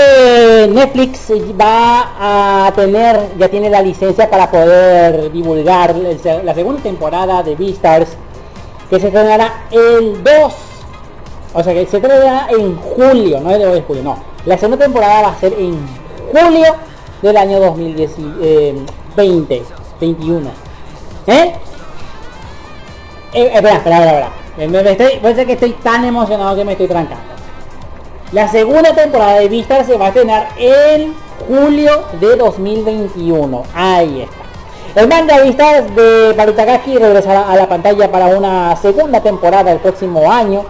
[0.69, 1.29] Netflix
[1.59, 7.53] va a tener, ya tiene la licencia para poder divulgar el la segunda temporada de
[7.53, 8.07] Beastars
[8.89, 10.53] que se estrenará el 2,
[11.55, 14.17] o sea que se estrenará en julio, no es de hoy de julio, no.
[14.45, 15.77] La segunda temporada va a ser en
[16.31, 16.75] julio
[17.21, 19.63] del año 2020,
[19.99, 20.49] 21.
[21.27, 21.53] ¿Eh?
[23.33, 24.69] Eh, espera, espera, espera, espera.
[24.69, 27.33] Me, estoy, puede que estoy tan emocionado que me estoy trancando.
[28.33, 31.13] La segunda temporada de Vistar se va a estrenar en
[31.47, 33.63] julio de 2021.
[33.75, 34.99] Ahí está.
[34.99, 40.31] El manga Vistar de Barutakaki regresará a la pantalla para una segunda temporada el próximo
[40.31, 40.63] año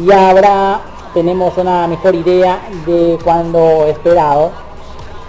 [0.00, 0.80] y habrá
[1.14, 4.50] tenemos una mejor idea de cuando esperado.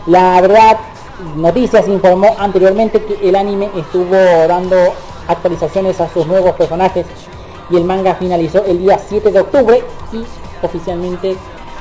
[0.07, 0.77] La verdad,
[1.35, 4.17] Noticias informó anteriormente que el anime estuvo
[4.47, 4.75] dando
[5.27, 7.05] actualizaciones a sus nuevos personajes
[7.69, 10.23] y el manga finalizó el día 7 de octubre y
[10.65, 11.37] oficialmente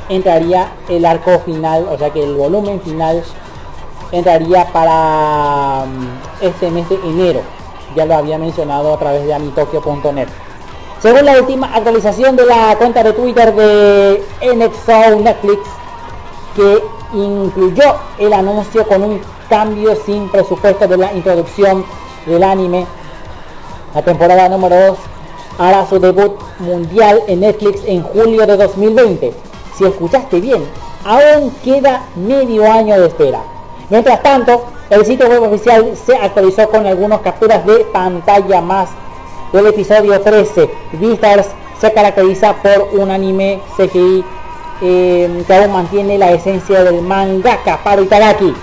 [0.09, 3.23] entraría el arco final, o sea que el volumen final
[4.13, 7.41] entraría para mm, este mes de enero.
[7.97, 10.29] Ya lo había mencionado a través de amitokyo.net.
[11.01, 14.25] Según la última actualización de la cuenta de Twitter de
[14.55, 15.61] NXO Netflix,
[16.57, 16.83] que
[17.13, 21.85] incluyó el anuncio con un cambio sin presupuesto de la introducción
[22.27, 22.87] del anime.
[23.95, 24.99] La temporada número 2
[25.59, 29.54] hará su debut mundial en Netflix en julio de 2020.
[29.77, 30.65] Si escuchaste bien,
[31.05, 33.41] aún queda medio año de espera.
[33.91, 38.91] Mientras tanto, el sitio web oficial se actualizó con algunas capturas de pantalla más
[39.53, 40.71] del episodio 13.
[40.93, 41.49] Beastars
[41.81, 44.25] se caracteriza por un anime CGI
[44.83, 48.55] eh, que aún mantiene la esencia del mangaka Paro Itagaki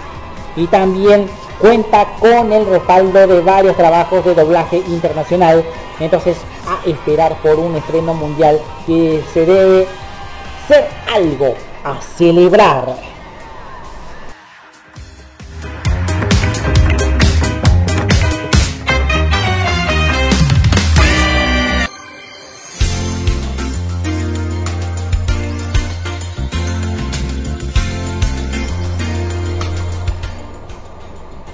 [0.56, 1.30] y también
[1.60, 5.64] cuenta con el respaldo de varios trabajos de doblaje internacional
[6.00, 9.88] entonces a esperar por un estreno mundial que se debe
[11.14, 13.12] algo a celebrar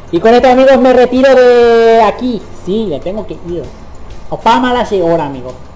[0.10, 2.42] Y con esto amigos me retiro de aquí.
[2.66, 3.64] Sí, le tengo que ir.
[4.30, 5.67] Opama la ahora amigos.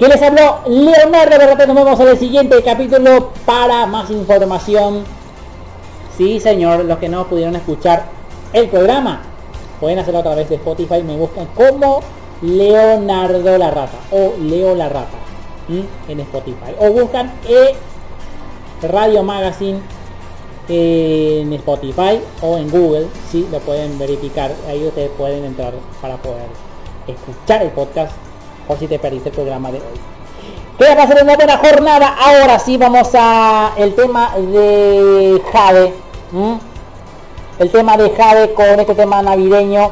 [0.00, 0.60] ¿Quién les habló?
[0.66, 1.66] Leonardo Berrata.
[1.66, 5.04] Nos vemos en el siguiente capítulo para más información.
[6.16, 8.04] Sí, señor, los que no pudieron escuchar
[8.54, 9.20] el programa
[9.78, 11.02] pueden hacerlo a través de Spotify.
[11.02, 12.00] Me buscan como
[12.40, 15.18] Leonardo la Rata o Leo la Rata
[15.68, 16.74] en Spotify.
[16.78, 17.74] O buscan eh,
[18.80, 19.80] Radio Magazine
[20.70, 26.46] en Spotify o en Google, sí, lo pueden verificar, ahí ustedes pueden entrar para poder
[27.06, 28.12] escuchar el podcast
[28.78, 30.00] si te perdiste el programa de hoy.
[30.78, 32.16] Que va a ser una buena jornada.
[32.18, 35.94] Ahora sí vamos a el tema de Jade.
[37.58, 39.90] El tema de Jade con este tema navideño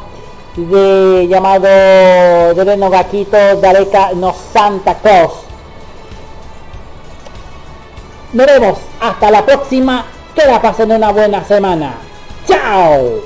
[0.56, 5.32] de llamado Doreno Gaquito Dareka no Santa Claus.
[8.32, 10.06] Nos vemos hasta la próxima.
[10.34, 11.94] Que la pasen una buena semana.
[12.46, 13.20] ¡Chao!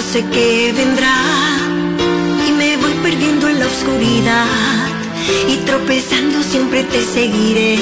[0.00, 1.14] no sé qué vendrá.
[2.48, 4.46] Y me voy perdiendo en la oscuridad.
[5.46, 7.78] Y tropezando siempre te seguiré.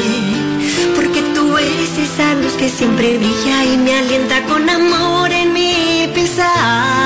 [0.97, 6.11] Porque tú eres esa luz que siempre brilla y me alienta con amor en mi
[6.13, 6.98] pisar.